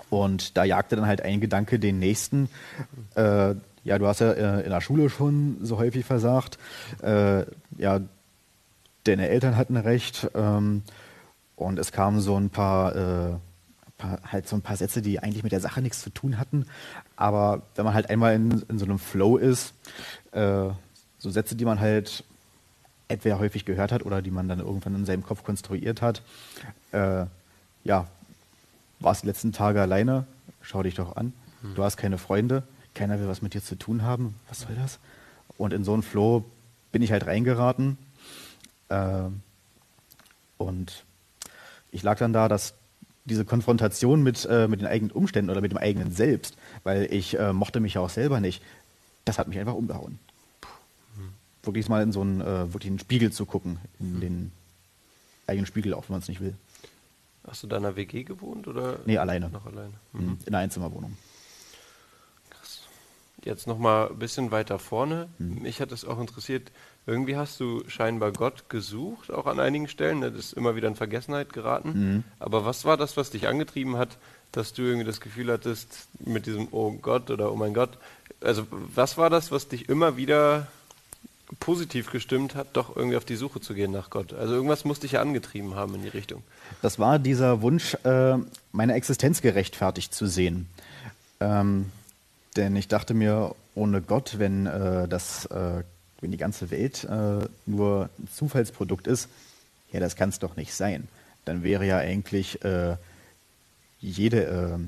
[0.09, 2.49] Und da jagte dann halt ein Gedanke den nächsten.
[3.17, 3.55] Äh,
[3.85, 6.59] ja, du hast ja äh, in der Schule schon so häufig versagt.
[7.03, 7.45] Äh,
[7.79, 8.01] ja,
[9.05, 10.31] deine Eltern hatten recht.
[10.35, 10.83] Ähm,
[11.63, 13.35] und es kamen so ein paar, äh,
[13.99, 16.67] paar, halt so ein paar Sätze, die eigentlich mit der Sache nichts zu tun hatten.
[17.17, 19.75] Aber wenn man halt einmal in, in so einem Flow ist,
[20.33, 20.69] äh,
[21.19, 22.25] so Sätze, die man halt
[23.09, 26.23] entweder häufig gehört hat oder die man dann irgendwann in seinem Kopf konstruiert hat,
[26.93, 27.27] äh,
[27.85, 28.07] ja,
[29.01, 30.27] warst die letzten Tage alleine,
[30.61, 31.33] schau dich doch an.
[31.63, 31.75] Hm.
[31.75, 32.63] Du hast keine Freunde,
[32.95, 34.35] keiner will was mit dir zu tun haben.
[34.49, 34.99] Was soll das?
[35.59, 36.45] Und in so einen Flow
[36.91, 37.99] bin ich halt reingeraten.
[38.89, 39.29] Äh,
[40.59, 41.05] und
[41.93, 42.75] ich lag dann da, dass
[43.25, 47.39] diese Konfrontation mit, äh, mit den eigenen Umständen oder mit dem eigenen Selbst, weil ich
[47.39, 48.63] äh, mochte mich ja auch selber nicht,
[49.25, 50.19] das hat mich einfach umgehauen.
[51.17, 51.33] Hm.
[51.63, 54.21] Wirklich mal in so einen, äh, wirklich einen Spiegel zu gucken, in hm.
[54.21, 54.53] den
[55.47, 56.57] eigenen Spiegel, auch wenn man es nicht will.
[57.47, 59.01] Hast du da in einer WG gewohnt oder?
[59.05, 59.51] Nee, alleine.
[59.51, 59.95] Noch alleine.
[60.13, 60.39] Mhm.
[60.47, 61.17] In einer Einzimmerwohnung.
[62.51, 62.83] Krass.
[63.45, 65.29] Jetzt nochmal ein bisschen weiter vorne.
[65.39, 65.63] Mhm.
[65.63, 66.71] Mich hat es auch interessiert,
[67.07, 70.21] irgendwie hast du scheinbar Gott gesucht, auch an einigen Stellen.
[70.21, 70.31] Ne?
[70.31, 71.93] Das ist immer wieder in Vergessenheit geraten.
[71.95, 72.25] Mhm.
[72.39, 74.19] Aber was war das, was dich angetrieben hat,
[74.53, 77.99] dass du irgendwie das Gefühl hattest, mit diesem Oh Gott oder Oh mein Gott?
[78.41, 80.69] Also, was war das, was dich immer wieder
[81.61, 84.33] positiv gestimmt hat, doch irgendwie auf die Suche zu gehen nach Gott.
[84.33, 86.43] Also irgendwas musste ich ja angetrieben haben in die Richtung.
[86.81, 88.39] Das war dieser Wunsch, äh,
[88.73, 90.69] meine Existenz gerechtfertigt zu sehen.
[91.41, 91.91] Ähm,
[92.57, 95.83] denn ich dachte mir, ohne Gott, wenn äh, das, äh,
[96.23, 99.29] wenn die ganze Welt äh, nur ein Zufallsprodukt ist,
[99.93, 101.09] ja, das kann es doch nicht sein.
[101.45, 102.97] Dann wäre ja eigentlich äh,
[104.01, 104.79] jede, äh,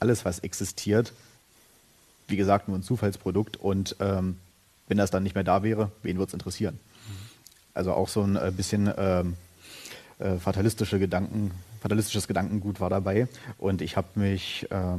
[0.00, 1.12] alles, was existiert,
[2.28, 4.38] wie gesagt, nur ein Zufallsprodukt und ähm,
[4.88, 6.78] wenn das dann nicht mehr da wäre, wen würde es interessieren?
[7.74, 9.34] Also auch so ein äh, bisschen ähm,
[10.20, 13.26] äh, fatalistische Gedanken, fatalistisches Gedankengut war dabei.
[13.58, 14.96] Und ich habe mich, äh,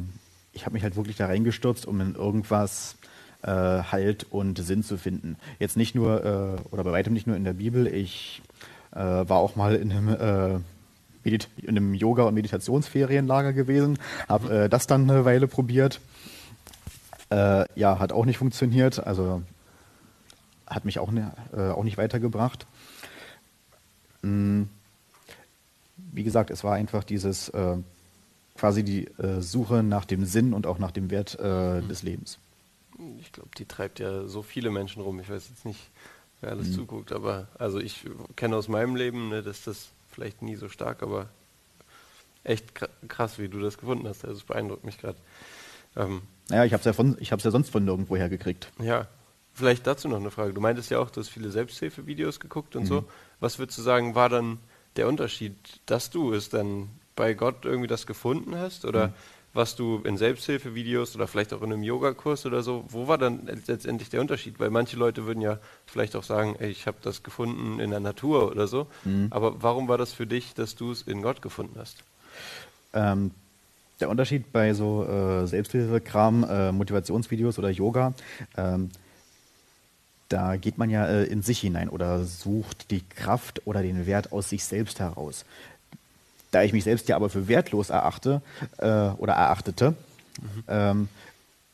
[0.51, 3.14] ich mich halt wirklich da reingestürzt, um in irgendwas äh,
[3.51, 5.37] Halt und Sinn zu finden.
[5.59, 7.87] Jetzt nicht nur, äh, oder bei weitem nicht nur in der Bibel.
[7.87, 8.41] Ich
[8.91, 10.63] äh, war auch mal in einem
[11.25, 13.97] in einem Yoga- und Meditationsferienlager gewesen,
[14.29, 15.99] habe äh, das dann eine Weile probiert.
[17.31, 19.05] Äh, ja, hat auch nicht funktioniert.
[19.05, 19.41] Also
[20.67, 22.65] hat mich auch, ne, äh, auch nicht weitergebracht.
[24.21, 24.69] Mhm.
[25.97, 27.77] Wie gesagt, es war einfach dieses äh,
[28.55, 31.87] quasi die äh, Suche nach dem Sinn und auch nach dem Wert äh, mhm.
[31.87, 32.39] des Lebens.
[33.19, 35.19] Ich glaube, die treibt ja so viele Menschen rum.
[35.19, 35.79] Ich weiß jetzt nicht,
[36.41, 36.73] wer alles mhm.
[36.73, 41.03] zuguckt, aber also ich kenne aus meinem Leben, ne, dass das vielleicht nie so stark,
[41.03, 41.29] aber
[42.43, 42.73] echt
[43.07, 44.23] krass, wie du das gefunden hast.
[44.23, 45.17] Also es beeindruckt mich gerade.
[45.95, 48.71] Ähm, naja, ich habe es ja, von, ja sonst von nirgendwo her gekriegt.
[48.79, 49.07] Ja,
[49.55, 50.53] Vielleicht dazu noch eine Frage.
[50.53, 52.87] Du meintest ja auch, du hast viele Selbsthilfevideos geguckt und mhm.
[52.87, 53.05] so.
[53.39, 54.59] Was würdest du sagen, war dann
[54.97, 58.83] der Unterschied, dass du es dann bei Gott irgendwie das gefunden hast?
[58.83, 59.13] Oder mhm.
[59.55, 63.47] Was du in Selbsthilfevideos oder vielleicht auch in einem Yogakurs oder so, wo war dann
[63.67, 64.59] letztendlich der Unterschied?
[64.59, 68.01] Weil manche Leute würden ja vielleicht auch sagen, ey, ich habe das gefunden in der
[68.01, 68.87] Natur oder so.
[69.05, 69.27] Mhm.
[69.29, 72.03] Aber warum war das für dich, dass du es in Gott gefunden hast?
[72.93, 73.31] Ähm,
[74.01, 78.13] der Unterschied bei so äh, Selbsthilfekram, äh, Motivationsvideos oder Yoga,
[78.57, 78.91] ähm,
[80.27, 84.33] da geht man ja äh, in sich hinein oder sucht die Kraft oder den Wert
[84.33, 85.45] aus sich selbst heraus.
[86.55, 88.41] Da ich mich selbst ja aber für wertlos erachte
[88.77, 90.63] äh, oder erachtete, mhm.
[90.69, 91.09] ähm,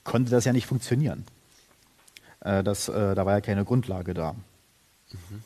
[0.04, 1.24] konnte das ja nicht funktionieren.
[2.40, 4.34] Äh, das, äh, da war ja keine Grundlage da.
[5.12, 5.44] Mhm.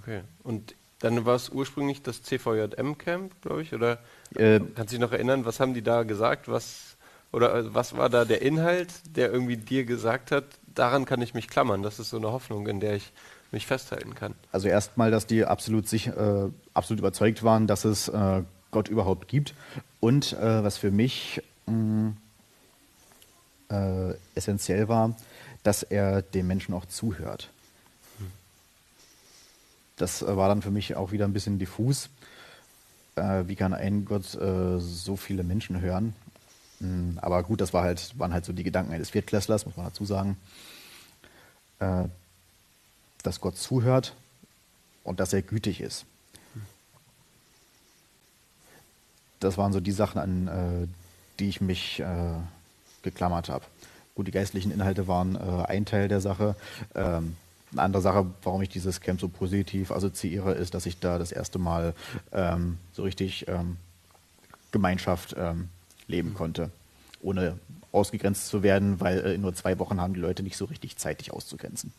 [0.00, 0.22] Okay.
[0.42, 4.00] Und dann war es ursprünglich das CVJM-Camp, glaube ich, oder
[4.34, 6.48] äh, kannst du dich noch erinnern, was haben die da gesagt?
[6.48, 6.96] Was,
[7.30, 11.34] oder äh, was war da der Inhalt, der irgendwie dir gesagt hat, daran kann ich
[11.34, 11.84] mich klammern.
[11.84, 13.12] Das ist so eine Hoffnung, in der ich
[13.50, 14.34] mich festhalten kann.
[14.52, 19.28] Also erstmal, dass die absolut sich äh, absolut überzeugt waren, dass es äh, Gott überhaupt
[19.28, 19.54] gibt.
[20.00, 22.16] Und äh, was für mich mh, mm,
[23.70, 25.14] äh, essentiell war,
[25.62, 27.50] dass er dem Menschen auch zuhört.
[29.96, 32.10] Das äh, war dann für mich auch wieder ein bisschen diffus.
[33.16, 36.14] Äh, wie kann ein Gott so viele Menschen hören?
[36.80, 39.86] Mm, aber gut, das war halt, waren halt so die Gedanken eines Viertklässlers, muss man
[39.86, 40.36] dazu sagen
[43.22, 44.14] dass Gott zuhört
[45.04, 46.04] und dass er gütig ist.
[49.40, 50.88] Das waren so die Sachen, an äh,
[51.38, 52.34] die ich mich äh,
[53.02, 53.64] geklammert habe.
[54.14, 56.56] Gut, die geistlichen Inhalte waren äh, ein Teil der Sache.
[56.94, 57.36] Ähm,
[57.70, 61.32] eine andere Sache, warum ich dieses Camp so positiv assoziiere, ist, dass ich da das
[61.32, 61.94] erste Mal
[62.32, 63.76] ähm, so richtig ähm,
[64.72, 65.68] Gemeinschaft ähm,
[66.06, 66.70] leben konnte,
[67.20, 67.58] ohne
[67.92, 70.96] ausgegrenzt zu werden, weil äh, in nur zwei Wochen haben die Leute nicht so richtig
[70.96, 71.92] Zeit, dich auszugrenzen.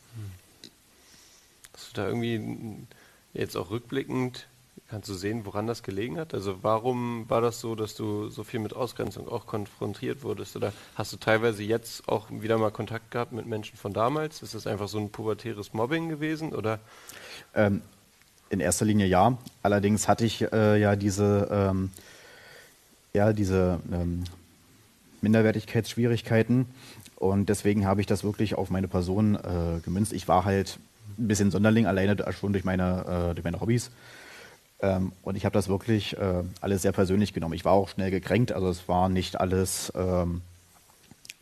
[1.80, 2.86] Hast du da irgendwie
[3.34, 4.48] jetzt auch rückblickend
[4.90, 6.34] Kannst du sehen, woran das gelegen hat?
[6.34, 10.56] Also warum war das so, dass du so viel mit Ausgrenzung auch konfrontiert wurdest?
[10.56, 14.42] Oder hast du teilweise jetzt auch wieder mal Kontakt gehabt mit Menschen von damals?
[14.42, 16.56] Ist das einfach so ein pubertäres Mobbing gewesen?
[16.56, 16.80] Oder?
[17.54, 17.84] Ähm,
[18.50, 19.38] in erster Linie ja.
[19.62, 21.92] Allerdings hatte ich äh, ja diese, ähm,
[23.14, 24.24] ja, diese ähm,
[25.22, 26.66] Minderwertigkeitsschwierigkeiten
[27.16, 30.14] und deswegen habe ich das wirklich auf meine Person äh, gemünzt.
[30.14, 30.80] Ich war halt
[31.18, 33.92] ein bisschen Sonderling, alleine schon durch meine, äh, durch meine Hobbys.
[34.82, 37.54] Ähm, und ich habe das wirklich äh, alles sehr persönlich genommen.
[37.54, 40.42] Ich war auch schnell gekränkt, also es war nicht alles, ähm,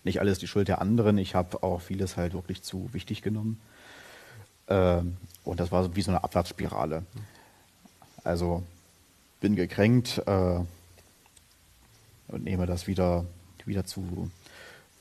[0.04, 1.18] nicht alles die Schuld der anderen.
[1.18, 3.60] Ich habe auch vieles halt wirklich zu wichtig genommen.
[4.68, 7.04] Ähm, und das war wie so eine Abwärtsspirale.
[8.24, 8.64] Also
[9.40, 10.60] bin gekränkt äh,
[12.28, 13.26] und nehme das wieder,
[13.66, 14.32] wieder zu,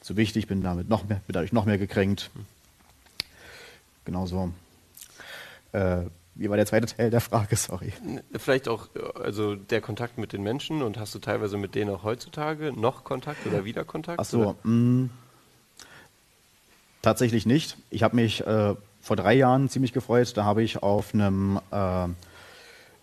[0.01, 2.31] zu wichtig, bin damit noch mehr, bin dadurch noch mehr gekränkt.
[4.07, 4.51] Genauso.
[5.73, 7.57] Äh, wie war der zweite Teil der Frage?
[7.57, 7.93] Sorry.
[8.37, 12.05] Vielleicht auch also der Kontakt mit den Menschen und hast du teilweise mit denen auch
[12.05, 14.19] heutzutage noch Kontakt oder wieder Kontakt?
[14.19, 15.11] Ach so, mh, mm,
[17.03, 17.77] tatsächlich nicht.
[17.91, 20.37] Ich habe mich äh, vor drei Jahren ziemlich gefreut.
[20.37, 22.09] Da habe ich auf einem äh,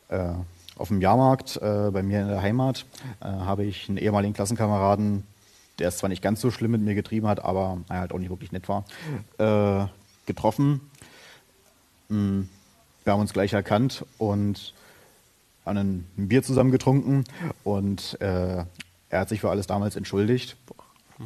[0.10, 0.34] äh,
[0.78, 2.86] auf dem Jahrmarkt äh, bei mir in der Heimat
[3.22, 5.24] äh, habe ich einen ehemaligen Klassenkameraden,
[5.80, 8.20] der es zwar nicht ganz so schlimm mit mir getrieben hat, aber er halt auch
[8.20, 8.86] nicht wirklich nett war,
[9.38, 9.88] äh,
[10.26, 10.82] getroffen.
[12.14, 12.50] Mhm
[13.04, 14.74] wir haben uns gleich erkannt und
[15.66, 17.24] haben ein Bier zusammen getrunken
[17.64, 18.66] und äh,
[19.10, 20.58] er hat sich für alles damals entschuldigt.
[21.18, 21.26] Mhm.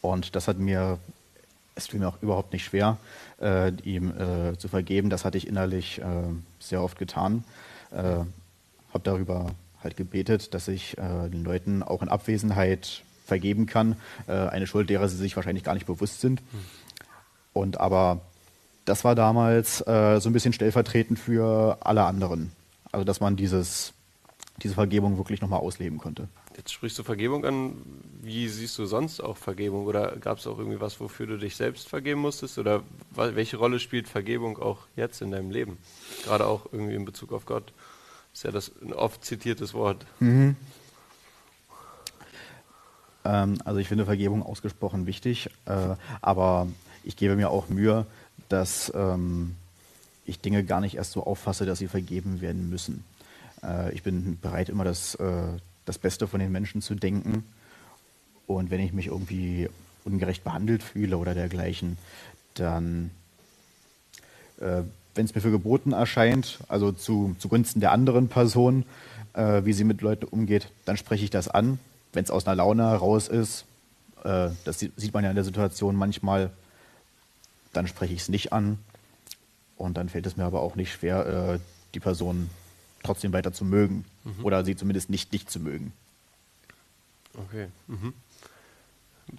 [0.00, 0.98] Und das hat mir,
[1.74, 2.98] es fiel mir auch überhaupt nicht schwer,
[3.40, 5.10] äh, ihm äh, zu vergeben.
[5.10, 6.04] Das hatte ich innerlich äh,
[6.60, 7.44] sehr oft getan.
[7.90, 7.96] Äh,
[8.92, 9.50] habe darüber
[9.82, 13.96] halt gebetet, dass ich äh, den Leuten auch in Abwesenheit vergeben kann.
[14.28, 16.40] eine Schuld, derer sie sich wahrscheinlich gar nicht bewusst sind.
[16.42, 16.58] Mhm.
[17.54, 18.20] Und aber
[18.86, 22.52] das war damals äh, so ein bisschen stellvertretend für alle anderen.
[22.92, 23.92] Also dass man dieses,
[24.62, 26.28] diese Vergebung wirklich nochmal ausleben konnte.
[26.56, 27.76] Jetzt sprichst du Vergebung an.
[28.22, 29.84] Wie siehst du sonst auch Vergebung?
[29.84, 32.58] Oder gab es auch irgendwie was, wofür du dich selbst vergeben musstest?
[32.58, 32.82] Oder
[33.14, 35.76] welche Rolle spielt Vergebung auch jetzt in deinem Leben?
[36.24, 37.74] Gerade auch irgendwie in Bezug auf Gott.
[38.32, 40.06] Das ist ja das ein oft zitiertes Wort.
[40.20, 40.56] Mhm.
[43.24, 46.68] Ähm, also ich finde Vergebung ausgesprochen wichtig, äh, aber
[47.04, 48.06] ich gebe mir auch Mühe,
[48.48, 49.54] dass ähm,
[50.24, 53.04] ich Dinge gar nicht erst so auffasse, dass sie vergeben werden müssen.
[53.62, 55.42] Äh, ich bin bereit, immer das, äh,
[55.84, 57.44] das Beste von den Menschen zu denken.
[58.46, 59.68] Und wenn ich mich irgendwie
[60.04, 61.98] ungerecht behandelt fühle oder dergleichen,
[62.54, 63.10] dann,
[64.60, 64.82] äh,
[65.14, 68.84] wenn es mir für geboten erscheint, also zu, zugunsten der anderen Person,
[69.32, 71.78] äh, wie sie mit Leuten umgeht, dann spreche ich das an.
[72.12, 73.64] Wenn es aus einer Laune heraus ist,
[74.24, 76.50] äh, das sieht man ja in der Situation manchmal,
[77.76, 78.78] dann spreche ich es nicht an.
[79.76, 81.58] Und dann fällt es mir aber auch nicht schwer, äh,
[81.94, 82.48] die Person
[83.02, 84.04] trotzdem weiter zu mögen.
[84.24, 84.44] Mhm.
[84.44, 85.92] Oder sie zumindest nicht nicht zu mögen.
[87.34, 87.68] Okay.
[87.86, 88.14] Mhm.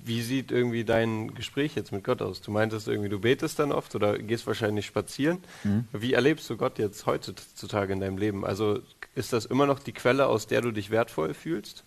[0.04, 2.42] Wie sieht irgendwie dein Gespräch jetzt mit Gott aus?
[2.42, 5.40] Du meintest irgendwie, du betest dann oft oder gehst wahrscheinlich spazieren.
[5.64, 5.88] Mhm.
[5.94, 8.46] Wie erlebst du Gott jetzt heutzutage in deinem Leben?
[8.46, 8.80] Also
[9.16, 11.86] ist das immer noch die Quelle, aus der du dich wertvoll fühlst?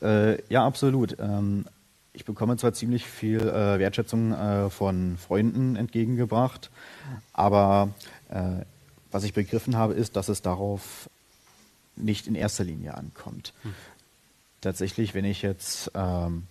[0.00, 1.16] Äh, ja, absolut.
[1.18, 1.66] Ähm,
[2.14, 6.70] ich bekomme zwar ziemlich viel äh, Wertschätzung äh, von Freunden entgegengebracht,
[7.32, 7.90] aber
[8.30, 8.64] äh,
[9.10, 11.10] was ich begriffen habe, ist, dass es darauf
[11.96, 13.52] nicht in erster Linie ankommt.
[13.62, 13.74] Hm.
[14.60, 16.44] Tatsächlich, wenn ich jetzt ähm,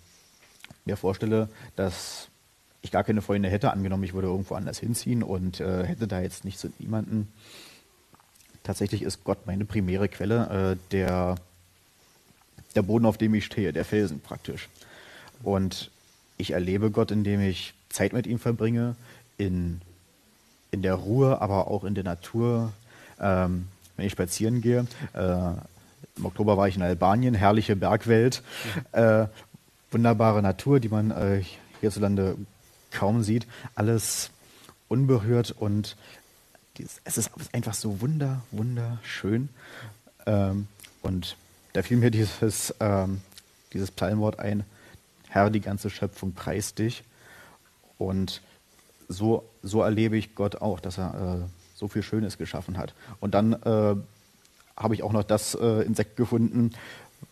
[0.85, 2.27] mir vorstelle, dass
[2.81, 6.21] ich gar keine Freunde hätte, angenommen, ich würde irgendwo anders hinziehen und äh, hätte da
[6.21, 7.31] jetzt nicht so niemanden.
[8.63, 11.35] Tatsächlich ist Gott meine primäre Quelle, äh, der,
[12.75, 14.69] der Boden, auf dem ich stehe, der Felsen praktisch.
[15.43, 15.91] Und
[16.37, 18.95] ich erlebe Gott, indem ich Zeit mit ihm verbringe,
[19.37, 19.81] in,
[20.71, 22.73] in der Ruhe, aber auch in der Natur.
[23.19, 25.51] Ähm, wenn ich spazieren gehe, äh,
[26.15, 28.43] im Oktober war ich in Albanien, herrliche Bergwelt,
[28.91, 29.27] äh,
[29.91, 31.43] wunderbare Natur, die man äh,
[31.81, 32.37] hierzulande
[32.91, 34.29] kaum sieht, alles
[34.87, 35.95] unberührt und
[36.77, 39.49] dieses, es ist einfach so wunder, wunderschön.
[40.25, 40.67] Ähm,
[41.01, 41.35] und
[41.73, 43.21] da fiel mir dieses, ähm,
[43.73, 44.63] dieses Psalmwort ein,
[45.33, 47.03] Herr, die ganze Schöpfung preist dich.
[47.97, 48.41] Und
[49.07, 52.93] so, so erlebe ich Gott auch, dass er äh, so viel Schönes geschaffen hat.
[53.19, 53.95] Und dann äh,
[54.77, 56.71] habe ich auch noch das äh, Insekt gefunden,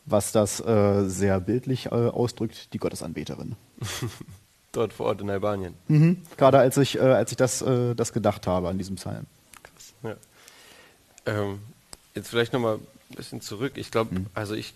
[0.05, 3.55] was das äh, sehr bildlich äh, ausdrückt, die Gottesanbeterin.
[4.71, 5.75] Dort vor Ort in Albanien.
[5.87, 6.23] Mhm.
[6.37, 9.27] Gerade als ich, äh, als ich das, das gedacht habe an diesem Psalm.
[9.61, 10.15] Krass, ja.
[11.27, 11.59] Ähm,
[12.15, 13.73] jetzt vielleicht nochmal ein bisschen zurück.
[13.75, 14.25] Ich glaube, mhm.
[14.33, 14.73] also ich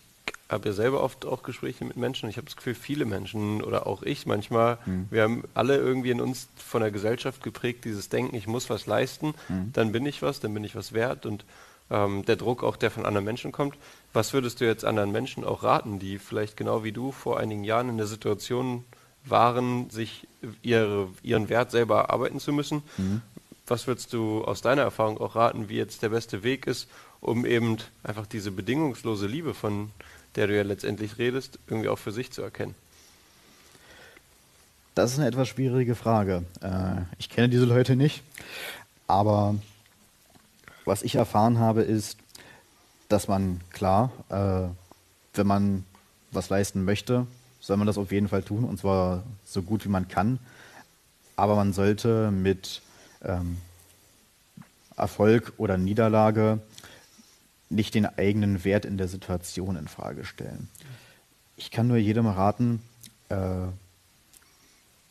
[0.49, 2.29] habe ja selber oft auch Gespräche mit Menschen.
[2.29, 5.07] Ich habe das Gefühl, viele Menschen oder auch ich manchmal, mhm.
[5.09, 8.85] wir haben alle irgendwie in uns von der Gesellschaft geprägt, dieses Denken, ich muss was
[8.85, 9.71] leisten, mhm.
[9.73, 11.25] dann bin ich was, dann bin ich was wert.
[11.25, 11.45] Und
[11.89, 13.75] ähm, der Druck auch, der von anderen Menschen kommt.
[14.13, 17.63] Was würdest du jetzt anderen Menschen auch raten, die vielleicht genau wie du vor einigen
[17.63, 18.85] Jahren in der Situation
[19.23, 20.27] waren, sich
[20.61, 22.83] ihre, ihren Wert selber erarbeiten zu müssen?
[22.97, 23.21] Mhm.
[23.67, 26.87] Was würdest du aus deiner Erfahrung auch raten, wie jetzt der beste Weg ist,
[27.19, 29.89] um eben einfach diese bedingungslose Liebe, von
[30.35, 32.75] der du ja letztendlich redest, irgendwie auch für sich zu erkennen?
[34.95, 36.43] Das ist eine etwas schwierige Frage.
[36.61, 38.23] Äh, ich kenne diese Leute nicht,
[39.07, 39.55] aber
[40.85, 42.17] was ich erfahren habe, ist,
[43.09, 44.69] dass man klar, äh,
[45.37, 45.85] wenn man
[46.31, 47.27] was leisten möchte,
[47.59, 50.39] soll man das auf jeden Fall tun und zwar so gut wie man kann.
[51.35, 52.81] Aber man sollte mit
[53.23, 53.57] ähm,
[54.95, 56.59] Erfolg oder Niederlage
[57.75, 60.69] nicht den eigenen Wert in der Situation in Frage stellen.
[61.57, 62.81] Ich kann nur jedem raten,
[63.29, 63.67] äh,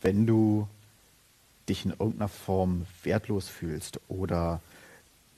[0.02, 0.68] wenn du
[1.68, 4.60] dich in irgendeiner Form wertlos fühlst oder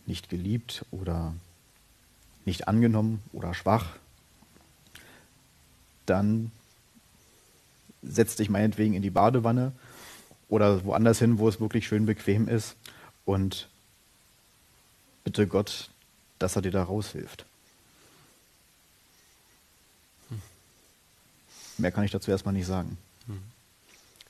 [0.07, 1.35] nicht geliebt oder
[2.45, 3.97] nicht angenommen oder schwach,
[6.07, 6.51] dann
[8.03, 9.73] setz dich meinetwegen in die Badewanne
[10.49, 12.77] oder woanders hin, wo es wirklich schön bequem ist
[13.25, 13.69] und
[15.25, 15.91] bitte Gott,
[16.39, 17.45] dass er dir da raushilft.
[20.29, 20.41] Hm.
[21.79, 22.99] Mehr kann ich dazu erstmal nicht sagen.
[23.27, 23.41] Hm.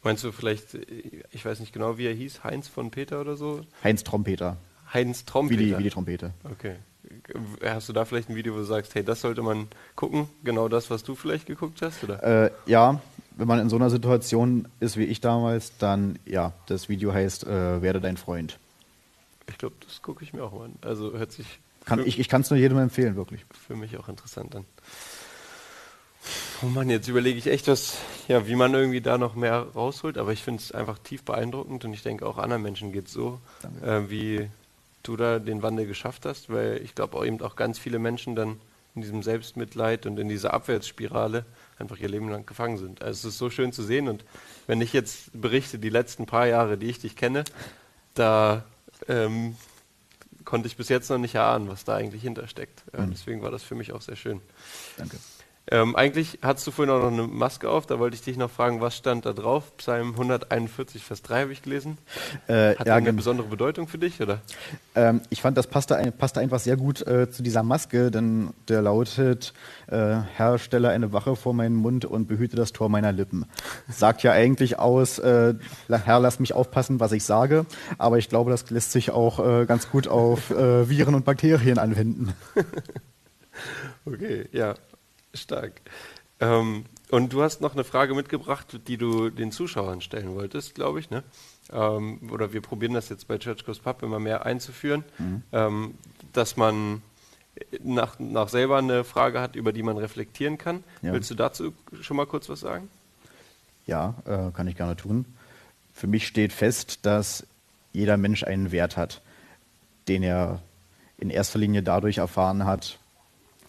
[0.03, 3.63] Meinst du vielleicht, ich weiß nicht genau, wie er hieß, Heinz von Peter oder so?
[3.83, 4.57] Heinz Trompeter.
[4.93, 5.61] Heinz Trompeter.
[5.61, 6.33] Wie die, wie die Trompete.
[6.45, 6.77] Okay.
[7.65, 10.29] Hast du da vielleicht ein Video, wo du sagst, hey, das sollte man gucken?
[10.45, 12.05] Genau das, was du vielleicht geguckt hast?
[12.05, 12.47] Oder?
[12.47, 13.01] Äh, ja,
[13.37, 17.45] wenn man in so einer Situation ist wie ich damals, dann ja, das Video heißt
[17.45, 18.59] äh, Werde dein Freund.
[19.49, 20.75] Ich glaube, das gucke ich mir auch mal an.
[20.83, 21.47] Also hört sich.
[21.87, 23.47] Kann, ich ich kann es nur jedem empfehlen, wirklich.
[23.66, 24.66] Für mich auch interessant an.
[26.62, 27.97] Oh Mann, jetzt überlege ich echt, was,
[28.28, 31.84] ja, wie man irgendwie da noch mehr rausholt, aber ich finde es einfach tief beeindruckend
[31.84, 33.41] und ich denke auch anderen Menschen geht es so,
[33.84, 34.49] äh, wie
[35.05, 38.34] du da den Wandel geschafft hast, weil ich glaube auch eben auch ganz viele Menschen
[38.34, 38.59] dann
[38.97, 41.45] in diesem Selbstmitleid und in dieser Abwärtsspirale
[41.78, 43.03] einfach ihr Leben lang gefangen sind.
[43.03, 44.24] Also es ist so schön zu sehen und
[44.66, 47.45] wenn ich jetzt berichte, die letzten paar Jahre, die ich dich kenne,
[48.14, 48.64] da
[49.09, 49.57] ähm,
[50.47, 52.84] konnte ich bis jetzt noch nicht erahnen, was da eigentlich hintersteckt.
[52.94, 53.11] Ja, mhm.
[53.11, 54.40] Deswegen war das für mich auch sehr schön.
[54.97, 55.18] Danke.
[55.69, 58.51] Ähm, eigentlich hattest du vorhin auch noch eine Maske auf, da wollte ich dich noch
[58.51, 59.77] fragen, was stand da drauf?
[59.79, 61.99] Psalm 141, Vers 3 habe ich gelesen.
[62.47, 64.41] Äh, Hat ja, eine besondere Bedeutung für dich, oder?
[64.95, 68.81] Ähm, ich fand, das passte, passte einfach sehr gut äh, zu dieser Maske, denn der
[68.81, 69.55] lautet,
[69.89, 73.45] äh, Herr, stelle eine Wache vor meinen Mund und behüte das Tor meiner Lippen.
[73.89, 75.55] Sagt ja eigentlich aus, äh,
[75.89, 77.67] Herr, lass mich aufpassen, was ich sage,
[77.99, 81.79] aber ich glaube, das lässt sich auch äh, ganz gut auf äh, Viren und Bakterien
[81.79, 82.35] anwenden.
[84.07, 84.75] okay, ja.
[85.37, 85.80] Stark.
[86.41, 91.01] Ähm, und du hast noch eine Frage mitgebracht, die du den Zuschauern stellen wolltest, glaube
[91.01, 91.11] ich.
[91.11, 91.22] Ne?
[91.72, 95.43] Ähm, oder wir probieren das jetzt bei Church Goes Pub immer mehr einzuführen, mhm.
[95.53, 95.95] ähm,
[96.32, 97.03] dass man
[97.82, 100.84] nach, nach selber eine Frage hat, über die man reflektieren kann.
[101.03, 101.12] Ja.
[101.12, 102.89] Willst du dazu schon mal kurz was sagen?
[103.87, 105.24] Ja, äh, kann ich gerne tun.
[105.95, 107.47] Für mich steht fest, dass
[107.93, 109.22] jeder Mensch einen Wert hat,
[110.09, 110.61] den er
[111.18, 112.99] in erster Linie dadurch erfahren hat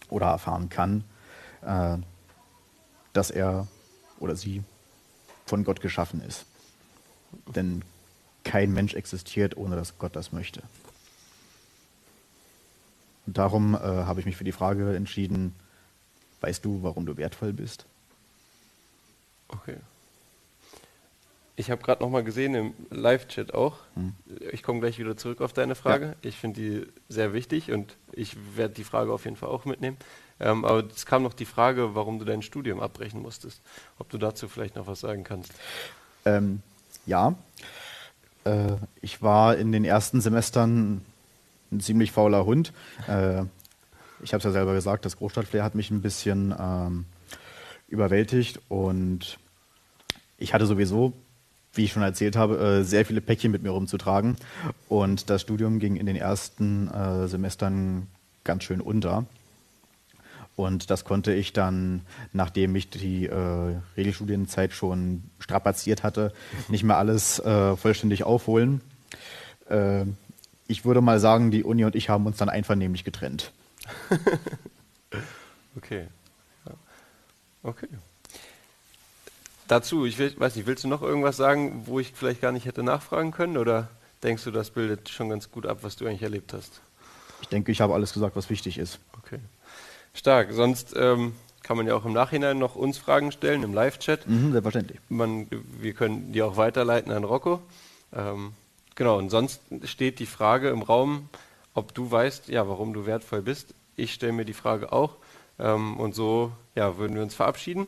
[0.09, 1.05] oder erfahren kann,
[1.61, 1.97] äh,
[3.13, 3.67] dass er
[4.19, 4.63] oder sie
[5.45, 6.45] von Gott geschaffen ist.
[7.55, 7.83] Denn
[8.43, 10.61] kein Mensch existiert, ohne dass Gott das möchte.
[13.25, 15.53] Und darum äh, habe ich mich für die Frage entschieden,
[16.41, 17.85] weißt du, warum du wertvoll bist?
[19.49, 19.77] Okay.
[21.59, 23.79] Ich habe gerade noch mal gesehen im Live-Chat auch.
[23.95, 24.13] Hm.
[24.51, 26.05] Ich komme gleich wieder zurück auf deine Frage.
[26.05, 26.15] Ja.
[26.21, 29.97] Ich finde die sehr wichtig und ich werde die Frage auf jeden Fall auch mitnehmen.
[30.39, 33.61] Ähm, aber es kam noch die Frage, warum du dein Studium abbrechen musstest.
[33.97, 35.51] Ob du dazu vielleicht noch was sagen kannst.
[36.25, 36.61] Ähm,
[37.05, 37.35] ja,
[38.43, 41.01] äh, ich war in den ersten Semestern
[41.71, 42.73] ein ziemlich fauler Hund.
[43.07, 43.43] Äh,
[44.21, 47.05] ich habe es ja selber gesagt, das Großstadtflair hat mich ein bisschen ähm,
[47.87, 49.37] überwältigt und
[50.37, 51.13] ich hatte sowieso,
[51.73, 54.37] wie ich schon erzählt habe, äh, sehr viele Päckchen mit mir rumzutragen
[54.89, 58.07] und das Studium ging in den ersten äh, Semestern
[58.43, 59.25] ganz schön unter.
[60.57, 62.01] Und das konnte ich dann,
[62.33, 66.33] nachdem ich die äh, Regelstudienzeit schon strapaziert hatte,
[66.67, 68.81] nicht mehr alles äh, vollständig aufholen.
[69.69, 70.05] Äh,
[70.67, 73.51] ich würde mal sagen, die Uni und ich haben uns dann einvernehmlich getrennt.
[75.77, 76.07] okay.
[76.65, 76.71] Ja.
[77.61, 77.87] Okay.
[79.67, 82.65] Dazu, ich will, weiß nicht, willst du noch irgendwas sagen, wo ich vielleicht gar nicht
[82.65, 83.57] hätte nachfragen können?
[83.57, 83.89] Oder
[84.23, 86.81] denkst du, das bildet schon ganz gut ab, was du eigentlich erlebt hast?
[87.43, 88.97] Ich denke, ich habe alles gesagt, was wichtig ist.
[89.19, 89.39] Okay.
[90.17, 90.49] Stark.
[90.51, 94.27] Sonst ähm, kann man ja auch im Nachhinein noch uns Fragen stellen im Live-Chat.
[94.27, 94.99] Mhm, selbstverständlich.
[95.09, 95.47] Man,
[95.79, 97.61] wir können die auch weiterleiten an Rocco.
[98.15, 98.53] Ähm,
[98.95, 101.29] genau, und sonst steht die Frage im Raum,
[101.73, 103.73] ob du weißt, ja, warum du wertvoll bist.
[103.95, 105.17] Ich stelle mir die Frage auch.
[105.59, 107.87] Ähm, und so ja, würden wir uns verabschieden.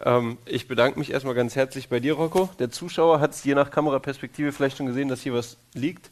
[0.00, 2.50] Ähm, ich bedanke mich erstmal ganz herzlich bei dir, Rocco.
[2.58, 6.10] Der Zuschauer hat es je nach Kameraperspektive vielleicht schon gesehen, dass hier was liegt.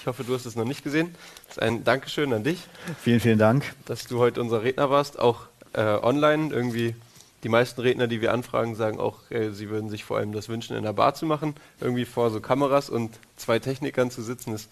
[0.00, 1.14] Ich hoffe, du hast es noch nicht gesehen.
[1.48, 2.60] Das ist ein Dankeschön an dich.
[3.02, 3.74] Vielen, vielen Dank.
[3.86, 6.52] Dass du heute unser Redner warst, auch äh, online.
[6.52, 6.94] Irgendwie
[7.42, 10.48] die meisten Redner, die wir anfragen, sagen auch, äh, sie würden sich vor allem das
[10.48, 11.54] wünschen, in der Bar zu machen.
[11.80, 14.68] Irgendwie vor so Kameras und zwei Technikern zu sitzen, ist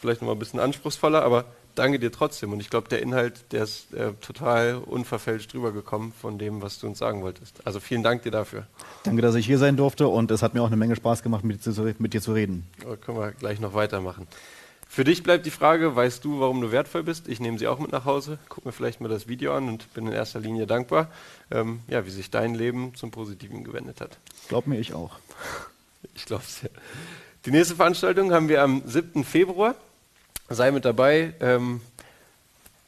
[0.00, 1.44] vielleicht nochmal ein bisschen anspruchsvoller, aber
[1.74, 2.52] danke dir trotzdem.
[2.52, 6.86] Und ich glaube, der Inhalt, der ist äh, total unverfälscht rübergekommen von dem, was du
[6.86, 7.66] uns sagen wolltest.
[7.66, 8.66] Also vielen Dank dir dafür.
[9.02, 11.44] Danke, dass ich hier sein durfte und es hat mir auch eine Menge Spaß gemacht,
[11.44, 12.66] mit dir zu, mit dir zu reden.
[12.82, 14.26] Da können wir gleich noch weitermachen.
[14.94, 17.26] Für dich bleibt die Frage, weißt du, warum du wertvoll bist?
[17.26, 19.92] Ich nehme sie auch mit nach Hause, gucke mir vielleicht mal das Video an und
[19.92, 21.10] bin in erster Linie dankbar,
[21.50, 24.18] ähm, ja, wie sich dein Leben zum Positiven gewendet hat.
[24.46, 25.18] Glaub mir, ich auch.
[26.14, 26.68] Ich glaube es ja.
[27.44, 29.24] Die nächste Veranstaltung haben wir am 7.
[29.24, 29.74] Februar.
[30.48, 31.34] Sei mit dabei.
[31.40, 31.80] Ähm,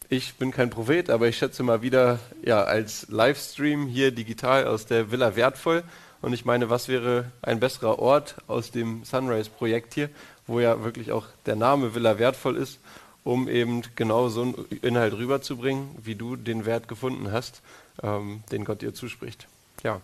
[0.08, 4.86] ich bin kein Prophet, aber ich schätze mal wieder ja, als Livestream hier digital aus
[4.86, 5.82] der Villa Wertvoll.
[6.22, 10.08] Und ich meine, was wäre ein besserer Ort aus dem Sunrise-Projekt hier,
[10.46, 12.78] wo ja wirklich auch der Name Villa wertvoll ist,
[13.24, 17.62] um eben genau so einen Inhalt rüberzubringen, wie du den Wert gefunden hast,
[18.02, 19.48] ähm, den Gott dir zuspricht.
[19.82, 20.00] Ja,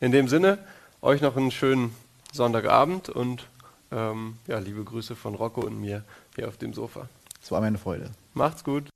[0.00, 0.58] in dem Sinne,
[1.00, 1.94] euch noch einen schönen
[2.32, 3.46] Sonntagabend und
[3.92, 7.08] ähm, ja, liebe Grüße von Rocco und mir hier auf dem Sofa.
[7.42, 8.10] Es war mir eine Freude.
[8.34, 8.88] Macht's gut.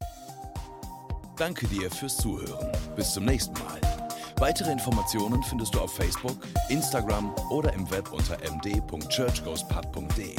[1.36, 2.70] Danke dir fürs Zuhören.
[2.97, 3.80] Bis zum nächsten Mal.
[4.38, 6.36] Weitere Informationen findest du auf Facebook,
[6.68, 10.36] Instagram oder im Web unter md.churchgoespub.de.